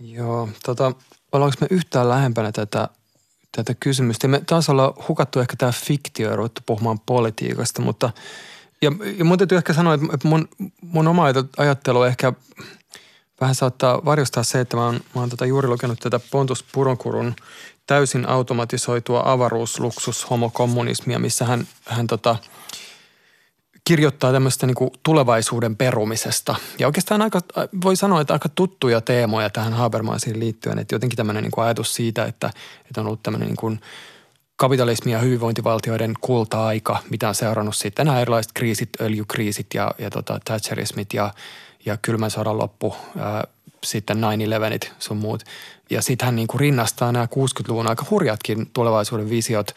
Joo, 0.00 0.48
tota, 0.64 0.92
ollaanko 1.32 1.56
me 1.60 1.66
yhtään 1.70 2.08
lähempänä 2.08 2.52
tätä, 2.52 2.88
tätä 3.56 3.74
kysymystä? 3.80 4.28
Me 4.28 4.40
taas 4.46 4.68
ollaan 4.68 4.94
hukattu 5.08 5.40
ehkä 5.40 5.56
tämä 5.56 5.72
fiktio 5.72 6.30
ja 6.30 6.36
ruvettu 6.36 6.60
puhumaan 6.66 7.00
politiikasta, 7.00 7.82
mutta 7.82 8.10
ja, 8.82 8.92
ja 9.18 9.24
mun 9.24 9.38
täytyy 9.38 9.58
ehkä 9.58 9.72
sanoa, 9.72 9.94
että 9.94 10.28
mun, 10.28 10.48
mun 10.80 11.08
oma 11.08 11.24
ajattelu 11.56 12.02
ehkä 12.02 12.32
vähän 13.40 13.54
saattaa 13.54 14.04
varjostaa 14.04 14.42
se, 14.42 14.60
että 14.60 14.76
mä 14.76 14.84
oon, 14.84 15.00
mä 15.14 15.20
oon 15.20 15.30
tota 15.30 15.46
juuri 15.46 15.68
lukenut 15.68 15.98
tätä 15.98 16.20
Pontus 16.30 16.64
Puronkurun 16.72 17.34
täysin 17.86 18.28
automatisoitua 18.28 19.22
avaruusluksus 19.24 20.30
homokommunismia, 20.30 21.18
missä 21.18 21.44
hän, 21.44 21.68
hän 21.84 22.06
tota, 22.06 22.36
kirjoittaa 23.88 24.32
tämmöistä 24.32 24.66
niin 24.66 24.74
kuin 24.74 24.90
tulevaisuuden 25.02 25.76
perumisesta. 25.76 26.54
Ja 26.78 26.86
oikeastaan 26.86 27.22
aika, 27.22 27.40
voi 27.84 27.96
sanoa, 27.96 28.20
että 28.20 28.32
aika 28.32 28.48
tuttuja 28.48 29.00
teemoja 29.00 29.50
tähän 29.50 29.72
Habermasiin 29.72 30.40
liittyen, 30.40 30.78
että 30.78 30.94
jotenkin 30.94 31.16
tämmöinen 31.16 31.42
niin 31.42 31.50
kuin 31.50 31.64
ajatus 31.64 31.94
siitä, 31.94 32.24
että, 32.24 32.50
että 32.86 33.00
on 33.00 33.06
ollut 33.06 33.22
tämmöinen 33.22 33.48
niin 33.48 33.56
kuin 33.56 33.80
kapitalismi 34.56 35.12
ja 35.12 35.18
hyvinvointivaltioiden 35.18 36.14
kulta-aika, 36.20 36.98
mitä 37.10 37.28
on 37.28 37.34
seurannut 37.34 37.76
sitten 37.76 38.06
nämä 38.06 38.20
erilaiset 38.20 38.52
kriisit, 38.52 38.88
öljykriisit 39.00 39.66
ja, 39.74 39.94
ja 39.98 40.10
tota, 40.10 40.40
Thatcherismit 40.44 41.14
ja, 41.14 41.34
ja 41.84 41.96
kylmän 41.96 42.30
sodan 42.30 42.58
loppu, 42.58 42.96
ää, 43.18 43.44
sitten 43.84 44.18
9-11 44.18 44.92
sun 44.98 45.16
muut. 45.16 45.44
Ja 45.90 46.02
sitten 46.02 46.26
hän 46.26 46.36
niin 46.36 46.48
kuin 46.48 46.60
rinnastaa 46.60 47.12
nämä 47.12 47.24
60-luvun 47.24 47.86
aika 47.86 48.06
hurjatkin 48.10 48.70
tulevaisuuden 48.72 49.30
visiot 49.30 49.74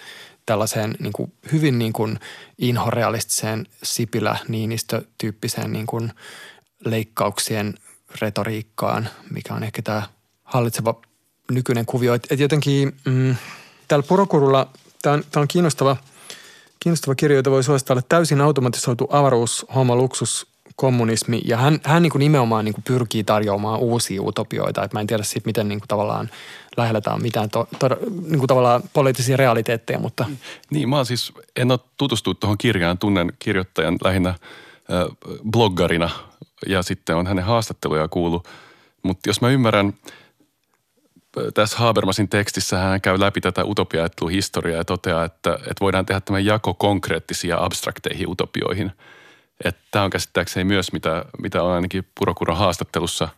tällaiseen 0.51 0.95
niin 0.99 1.13
kuin 1.13 1.33
hyvin 1.51 1.79
niin 1.79 1.93
kuin 1.93 2.19
inhorealistiseen 2.57 3.67
Sipilä-Niinistö-tyyppiseen 3.83 5.73
niin 5.73 5.85
kuin 5.85 6.11
leikkauksien 6.85 7.73
retoriikkaan, 8.21 9.09
mikä 9.29 9.53
on 9.53 9.63
ehkä 9.63 9.81
tämä 9.81 10.03
hallitseva 10.43 11.01
nykyinen 11.51 11.85
kuvio. 11.85 12.13
Et 12.13 12.39
jotenkin 12.39 12.95
mm, 13.05 13.35
täällä 13.87 14.07
Purokurulla, 14.07 14.67
tämä 15.01 15.13
on, 15.13 15.23
tää 15.31 15.41
on 15.41 15.47
kiinnostava, 15.47 15.97
kiinnostava 16.79 17.15
kirja, 17.15 17.37
jota 17.37 17.51
voi 17.51 17.63
suositella 17.63 18.01
täysin 18.09 18.41
automatisoitu 18.41 19.07
avaruus, 19.11 19.65
homo, 19.75 19.95
luksus, 19.95 20.47
kommunismi. 20.75 21.41
Ja 21.45 21.57
hän, 21.57 21.79
hän 21.83 22.01
niin 22.01 22.11
kuin 22.11 22.19
nimenomaan 22.19 22.65
niin 22.65 22.73
kuin 22.73 22.83
pyrkii 22.83 23.23
tarjoamaan 23.23 23.79
uusia 23.79 24.21
utopioita. 24.21 24.83
Et 24.83 24.93
mä 24.93 24.99
en 24.99 25.07
tiedä 25.07 25.23
siitä, 25.23 25.45
miten 25.45 25.67
niin 25.67 25.79
kuin 25.79 25.87
tavallaan 25.87 26.29
lähellä 26.77 27.01
tämä 27.01 27.13
on 27.13 27.21
mitään 27.21 27.49
to, 27.49 27.67
to, 27.79 27.87
niin 28.27 28.39
kuin 28.39 28.47
tavallaan 28.47 28.83
poliittisia 28.93 29.37
realiteetteja, 29.37 29.99
mutta... 29.99 30.25
Niin, 30.69 30.89
mä 30.89 31.03
siis, 31.03 31.33
en 31.55 31.71
ole 31.71 31.79
tutustunut 31.97 32.39
tuohon 32.39 32.57
kirjaan, 32.57 32.97
tunnen 32.97 33.33
kirjoittajan 33.39 33.97
lähinnä 34.03 34.29
äh, 34.29 34.37
bloggarina 35.51 36.09
ja 36.67 36.83
sitten 36.83 37.15
on 37.15 37.27
hänen 37.27 37.45
haastatteluja 37.45 38.07
kuullut. 38.07 38.47
Mutta 39.03 39.29
jos 39.29 39.41
mä 39.41 39.49
ymmärrän, 39.49 39.93
tässä 41.53 41.77
Habermasin 41.77 42.29
tekstissä 42.29 42.77
hän 42.77 43.01
käy 43.01 43.19
läpi 43.19 43.41
tätä 43.41 43.65
utopia 43.65 44.09
historiaa 44.31 44.77
ja 44.77 44.85
toteaa, 44.85 45.25
että, 45.25 45.53
että 45.53 45.81
voidaan 45.81 46.05
tehdä 46.05 46.21
tämä 46.21 46.39
jako 46.39 46.73
konkreettisiin 46.73 47.49
ja 47.49 47.63
abstrakteihin 47.63 48.29
utopioihin. 48.29 48.91
Tämä 49.91 50.05
on 50.05 50.11
käsittääkseni 50.11 50.63
myös, 50.63 50.93
mitä, 50.93 51.25
mitä 51.41 51.63
on 51.63 51.71
ainakin 51.71 52.07
Purokuron 52.19 52.57
haastattelussa 52.57 53.29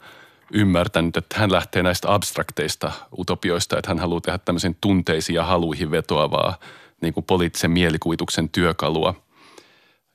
ymmärtänyt, 0.54 1.18
että 1.18 1.40
hän 1.40 1.52
lähtee 1.52 1.84
näistä 1.84 2.14
abstrakteista 2.14 2.92
utopioista, 3.18 3.78
että 3.78 3.90
hän 3.90 4.00
haluaa 4.00 4.22
tehdä 4.22 4.38
tämmöisen 4.38 4.76
tunteisiin 4.82 5.36
ja 5.36 5.44
haluihin 5.44 5.92
vetoavaa 5.92 6.58
niin 7.02 7.14
kuin 7.14 7.24
poliittisen 7.24 7.72
mielikuvituksen 7.72 8.50
työkalua. 8.50 9.14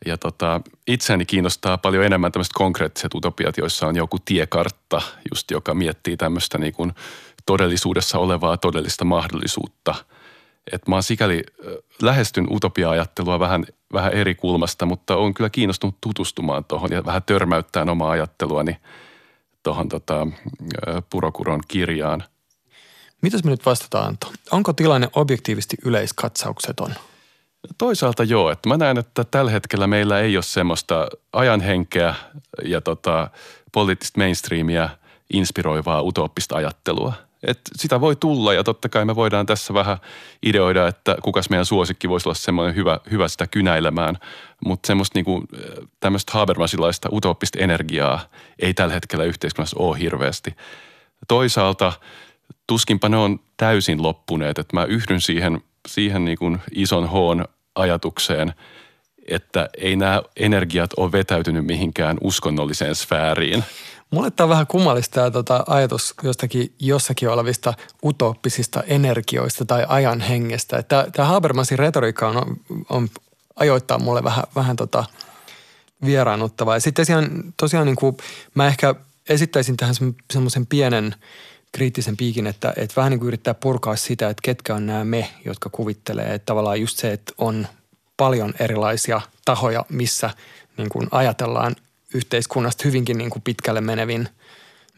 Ja 0.07 0.19
tota, 0.19 0.61
itseäni 0.87 1.27
kiinnostaa 1.27 1.79
paljon 1.79 2.05
enemmän 2.05 2.33
tämmöiset 2.33 2.53
konkreettiset 2.53 3.15
utopiat, 3.15 3.57
joissa 3.57 3.87
on 3.87 3.97
joku 3.97 4.19
tiekartta, 4.25 5.03
just 5.31 5.51
joka 5.51 5.75
miettii 5.75 6.17
tämmöistä 6.17 6.59
niin 6.59 6.73
kuin– 6.73 6.93
todellisuudessa 7.49 8.19
olevaa 8.19 8.57
todellista 8.57 9.05
mahdollisuutta. 9.05 9.95
Et 10.73 10.89
mä 10.89 10.97
oon 10.97 11.03
sikäli 11.03 11.43
lähestyn 12.03 12.47
utopia-ajattelua 12.51 13.41
vähän, 13.41 13.65
vähän 13.93 14.13
eri 14.13 14.35
kulmasta, 14.35 14.87
mutta 14.87 15.17
on 15.17 15.35
kyllä 15.35 15.51
kiinnostunut 15.51 15.97
tutustumaan 16.01 16.65
tuohon 16.65 16.93
ja 16.93 17.05
vähän 17.05 17.23
törmäyttää 17.23 17.87
omaa 17.91 18.11
ajatteluani 18.11 18.77
tuohon 19.63 19.89
tota, 19.89 20.27
Purokuron 21.11 21.61
kirjaan. 21.69 22.25
Mitäs 23.23 23.45
me 23.45 23.51
nyt 23.51 23.67
vastataan 23.67 24.07
Anto? 24.07 24.33
Onko 24.51 24.73
tilanne 24.73 25.09
objektiivisesti 25.13 25.77
yleiskatsaukseton? 25.85 26.95
Toisaalta 27.79 28.25
joo, 28.25 28.51
että 28.51 28.69
mä 28.69 28.77
näen, 28.77 28.99
että 28.99 29.25
tällä 29.25 29.51
hetkellä 29.51 29.87
meillä 29.87 30.21
ei 30.21 30.37
ole 30.37 30.43
semmoista 30.43 31.09
ajanhenkeä 31.33 32.15
ja 32.65 32.81
tota, 32.81 33.31
poliittista 33.73 34.21
mainstreamia 34.21 34.89
inspiroivaa 35.33 36.03
utooppista 36.03 36.57
ajattelua– 36.57 37.13
et 37.43 37.61
sitä 37.77 38.01
voi 38.01 38.17
tulla 38.17 38.55
ja 38.55 38.65
totta 38.65 38.89
kai 38.89 39.05
me 39.05 39.17
voidaan 39.17 39.47
tässä 39.47 39.75
vähän 39.75 39.99
ideoida, 40.43 40.89
että 40.89 41.17
kukas 41.23 41.51
meidän 41.51 41.67
suosikki 41.67 42.09
voisi 42.09 42.29
olla 42.29 42.35
semmoinen 42.35 42.75
hyvä, 42.75 43.01
hyvä 43.11 43.29
sitä 43.29 43.47
kynäilemään. 43.47 44.19
Mutta 44.65 44.87
semmoista 44.87 45.19
niinku, 45.19 45.45
tämmöistä 46.01 46.33
Habermasilaista 46.33 47.09
utooppista 47.13 47.59
energiaa 47.59 48.21
ei 48.59 48.75
tällä 48.75 48.95
hetkellä 48.95 49.25
yhteiskunnassa 49.25 49.77
ole 49.79 49.99
hirveästi. 49.99 50.57
Toisaalta 51.29 51.93
tuskinpa 52.67 53.09
ne 53.09 53.17
on 53.17 53.41
täysin 53.57 54.03
loppuneet, 54.03 54.59
että 54.59 54.77
mä 54.77 54.85
yhdyn 54.85 55.21
siihen, 55.21 55.61
siihen 55.89 56.25
niinku 56.25 56.57
ison 56.75 57.09
hoon 57.09 57.45
ajatukseen, 57.75 58.55
että 59.29 59.69
ei 59.79 59.97
nämä 59.97 60.23
energiat 60.37 60.91
ole 60.97 61.13
vetäytynyt 61.13 61.67
mihinkään 61.67 62.19
uskonnolliseen 62.21 62.95
sfääriin– 62.95 63.65
Mulle 64.11 64.31
tämä 64.31 64.45
on 64.45 64.51
vähän 64.51 64.67
kummallista 64.67 65.15
tämä 65.15 65.31
tota, 65.31 65.65
ajatus 65.67 66.15
jostakin 66.23 66.75
jossakin 66.79 67.29
olevista 67.29 67.75
utooppisista 68.05 68.83
energioista 68.83 69.65
tai 69.65 69.85
ajan 69.89 70.21
hengestä. 70.21 70.83
Tämä, 70.83 71.07
Habermasin 71.19 71.79
retoriikka 71.79 72.29
on, 72.29 72.57
on 72.91 73.09
ajoittaa 73.57 73.99
mulle 73.99 74.25
vähän, 74.25 74.45
vähän 74.57 74.77
tota 74.77 75.05
vieraannuttavaa. 76.05 76.77
Ja 76.77 76.81
sitten 76.81 77.03
tosiaan, 77.03 77.55
tosiaan 77.57 77.87
niin 77.87 77.97
kuin 77.97 78.17
mä 78.55 78.67
ehkä 78.67 78.95
esittäisin 79.29 79.77
tähän 79.77 79.95
semmoisen 80.33 80.67
pienen 80.67 81.15
kriittisen 81.73 82.17
piikin, 82.17 82.47
että, 82.47 82.73
että 82.77 82.97
vähän 82.97 83.11
niin 83.11 83.19
kuin 83.21 83.29
yrittää 83.29 83.55
purkaa 83.55 83.97
sitä, 83.97 84.29
että 84.29 84.41
ketkä 84.45 84.75
on 84.75 84.87
nämä 84.87 85.05
me, 85.05 85.31
jotka 85.45 85.71
kuvittelee. 85.71 86.35
Että 86.35 86.47
tavallaan 86.47 86.81
just 86.81 86.99
se, 86.99 87.13
että 87.13 87.33
on 87.39 87.67
paljon 88.17 88.55
erilaisia 88.61 89.21
tahoja, 89.45 89.85
missä 89.89 90.31
niin 90.77 90.89
kuin 90.89 91.09
ajatellaan 91.11 91.77
yhteiskunnasta 92.15 92.83
hyvinkin 92.85 93.19
niin 93.19 93.31
kuin 93.31 93.43
pitkälle 93.43 93.81
menevin, 93.81 94.29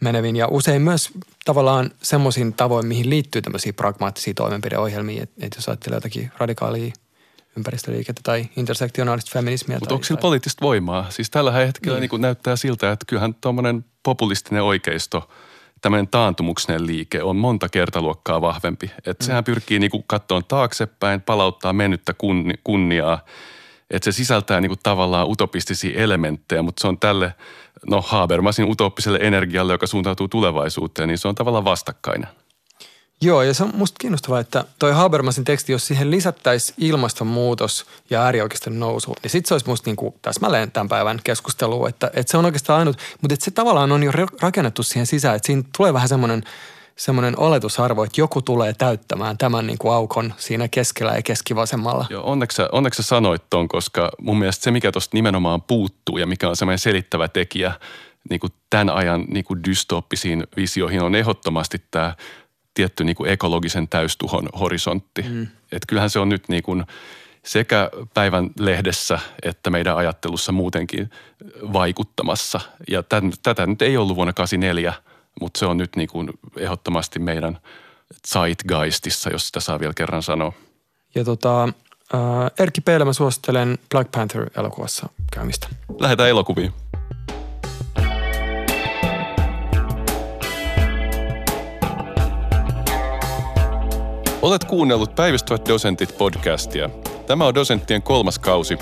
menevin 0.00 0.36
ja 0.36 0.48
usein 0.48 0.82
myös 0.82 1.10
tavallaan 1.44 1.90
semmoisiin 2.02 2.52
tavoin, 2.54 2.86
mihin 2.86 3.10
liittyy 3.10 3.42
tämmöisiä 3.42 3.72
pragmaattisia 3.72 4.34
toimenpideohjelmia, 4.34 5.22
että, 5.22 5.46
että 5.46 5.58
jos 5.58 5.68
ajattelee 5.68 5.96
jotakin 5.96 6.32
radikaalia 6.38 6.92
ympäristöliikettä 7.56 8.20
tai 8.24 8.48
intersektionaalista 8.56 9.30
feminismiä. 9.34 9.78
Mutta 9.80 9.94
onko 9.94 10.04
sillä 10.04 10.16
tai... 10.16 10.22
poliittista 10.22 10.64
voimaa? 10.64 11.10
Siis 11.10 11.30
tällä 11.30 11.52
hetkellä 11.52 12.00
niin. 12.00 12.10
Niin 12.12 12.20
näyttää 12.20 12.56
siltä, 12.56 12.92
että 12.92 13.04
kyllähän 13.08 13.34
tuommoinen 13.34 13.84
populistinen 14.02 14.62
oikeisto 14.62 15.28
tämmöinen 15.80 16.08
taantumuksinen 16.08 16.86
liike 16.86 17.22
on 17.22 17.36
monta 17.36 17.68
kertaluokkaa 17.68 18.40
vahvempi. 18.40 18.90
Että 19.06 19.24
sehän 19.24 19.44
pyrkii 19.44 19.78
niinku 19.78 20.04
kattoon 20.06 20.44
taaksepäin, 20.44 21.20
palauttaa 21.20 21.72
mennyttä 21.72 22.14
kunni, 22.14 22.54
kunniaa. 22.64 23.24
Että 23.90 24.04
se 24.04 24.16
sisältää 24.16 24.60
niinku 24.60 24.76
tavallaan 24.82 25.28
utopistisia 25.28 26.02
elementtejä, 26.02 26.62
mutta 26.62 26.80
se 26.80 26.88
on 26.88 26.98
tälle, 26.98 27.34
no 27.86 28.02
Habermasin 28.02 28.70
utopiselle 28.70 29.18
energialle, 29.22 29.72
joka 29.72 29.86
suuntautuu 29.86 30.28
tulevaisuuteen, 30.28 31.08
niin 31.08 31.18
se 31.18 31.28
on 31.28 31.34
tavallaan 31.34 31.64
vastakkainen. 31.64 32.28
Joo, 33.22 33.42
ja 33.42 33.54
se 33.54 33.64
on 33.64 33.70
musta 33.74 33.96
kiinnostavaa, 34.00 34.40
että 34.40 34.64
toi 34.78 34.92
Habermasin 34.92 35.44
teksti, 35.44 35.72
jos 35.72 35.86
siihen 35.86 36.10
lisättäisiin 36.10 36.74
ilmastonmuutos 36.78 37.86
ja 38.10 38.22
äärioikeiston 38.22 38.80
nousu, 38.80 39.14
niin 39.22 39.30
sitten 39.30 39.48
se 39.48 39.54
olisi 39.54 39.68
musta 39.68 39.88
niinku 39.90 40.14
täsmälleen 40.22 40.72
tämän 40.72 40.88
päivän 40.88 41.20
keskustelu, 41.24 41.86
että, 41.86 42.10
että 42.14 42.30
se 42.30 42.36
on 42.36 42.44
oikeastaan 42.44 42.78
ainut, 42.78 42.96
mutta 43.20 43.36
se 43.38 43.50
tavallaan 43.50 43.92
on 43.92 44.02
jo 44.02 44.12
rakennettu 44.42 44.82
siihen 44.82 45.06
sisään, 45.06 45.36
että 45.36 45.46
siinä 45.46 45.62
tulee 45.76 45.92
vähän 45.92 46.08
semmoinen 46.08 46.42
semmoinen 47.00 47.38
oletusarvo, 47.38 48.04
että 48.04 48.20
joku 48.20 48.42
tulee 48.42 48.72
täyttämään 48.78 49.38
tämän 49.38 49.66
niin 49.66 49.78
kuin 49.78 49.94
aukon 49.94 50.34
siinä 50.36 50.68
keskellä 50.68 51.12
ja 51.12 51.22
keskivasemmalla. 51.22 52.06
Joo, 52.10 52.30
onneksi, 52.30 52.62
onneksi 52.72 53.02
sä 53.02 53.08
sanoit 53.08 53.42
ton, 53.50 53.68
koska 53.68 54.10
mun 54.20 54.38
mielestä 54.38 54.64
se, 54.64 54.70
mikä 54.70 54.92
tuosta 54.92 55.16
nimenomaan 55.16 55.62
puuttuu 55.62 56.18
ja 56.18 56.26
mikä 56.26 56.48
on 56.48 56.56
semmoinen 56.56 56.78
selittävä 56.78 57.28
tekijä 57.28 57.72
niin 58.30 58.40
kuin 58.40 58.52
tämän 58.70 58.90
ajan 58.90 59.24
niin 59.28 59.44
kuin 59.44 59.64
dystooppisiin 59.64 60.44
visioihin 60.56 61.02
on 61.02 61.14
ehdottomasti 61.14 61.82
tämä 61.90 62.14
tietty 62.74 63.04
niin 63.04 63.16
kuin 63.16 63.30
ekologisen 63.30 63.88
täystuhon 63.88 64.48
horisontti. 64.60 65.22
Mm. 65.22 65.46
Et 65.72 65.82
kyllähän 65.88 66.10
se 66.10 66.18
on 66.18 66.28
nyt 66.28 66.48
niin 66.48 66.62
kuin 66.62 66.84
sekä 67.44 67.90
päivän 68.14 68.50
lehdessä 68.58 69.18
että 69.42 69.70
meidän 69.70 69.96
ajattelussa 69.96 70.52
muutenkin 70.52 71.10
vaikuttamassa. 71.72 72.60
Ja 72.88 73.02
tämän, 73.02 73.32
tätä 73.42 73.66
nyt 73.66 73.82
ei 73.82 73.96
ollut 73.96 74.16
vuonna 74.16 74.32
84, 74.32 74.94
mutta 75.40 75.58
se 75.58 75.66
on 75.66 75.76
nyt 75.76 75.96
niin 75.96 76.08
kuin 76.08 76.30
ehdottomasti 76.56 77.18
meidän 77.18 77.58
zeitgeistissa, 78.28 79.30
jos 79.30 79.46
sitä 79.46 79.60
saa 79.60 79.80
vielä 79.80 79.92
kerran 79.96 80.22
sanoa. 80.22 80.52
Ja 81.14 81.24
tota, 81.24 81.64
äh, 81.64 81.70
Erkki 82.58 82.80
Peilä 82.80 83.04
mä 83.04 83.12
suosittelen 83.12 83.78
Black 83.90 84.10
Panther-elokuvassa 84.10 85.08
käymistä. 85.32 85.68
Lähdetään 85.98 86.28
elokuviin. 86.28 86.72
Olet 94.42 94.64
kuunnellut 94.64 95.14
Päivystävät 95.14 95.68
dosentit 95.68 96.18
podcastia. 96.18 96.90
Tämä 97.26 97.46
on 97.46 97.54
dosenttien 97.54 98.02
kolmas 98.02 98.38
kausi. 98.38 98.78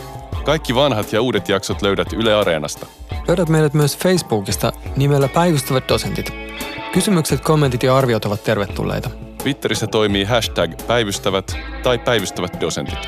Kaikki 0.48 0.74
vanhat 0.74 1.12
ja 1.12 1.22
uudet 1.22 1.48
jaksot 1.48 1.82
löydät 1.82 2.12
Yle 2.12 2.34
Areenasta. 2.34 2.86
Löydät 3.28 3.48
meidät 3.48 3.74
myös 3.74 3.98
Facebookista 3.98 4.72
nimellä 4.96 5.28
Päivystävät 5.28 5.88
dosentit. 5.88 6.32
Kysymykset, 6.92 7.40
kommentit 7.40 7.82
ja 7.82 7.96
arviot 7.96 8.24
ovat 8.24 8.44
tervetulleita. 8.44 9.10
Twitterissä 9.42 9.86
toimii 9.86 10.24
hashtag 10.24 10.70
päivystävät 10.86 11.56
tai 11.82 11.98
päivystävät 11.98 12.60
dosentit. 12.60 12.98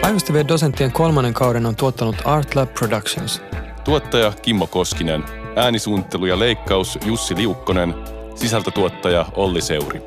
Päivystävien 0.00 0.48
dosenttien 0.48 0.92
kolmannen 0.92 1.34
kauden 1.34 1.66
on 1.66 1.76
tuottanut 1.76 2.16
Art 2.24 2.54
Lab 2.54 2.74
Productions. 2.74 3.42
Tuottaja 3.84 4.32
Kimmo 4.42 4.66
Koskinen, 4.66 5.24
äänisuunnittelu 5.56 6.26
ja 6.26 6.38
leikkaus 6.38 6.98
Jussi 7.04 7.36
Liukkonen, 7.36 7.94
sisältötuottaja 8.34 9.26
Olli 9.34 9.60
Seuri. 9.60 10.02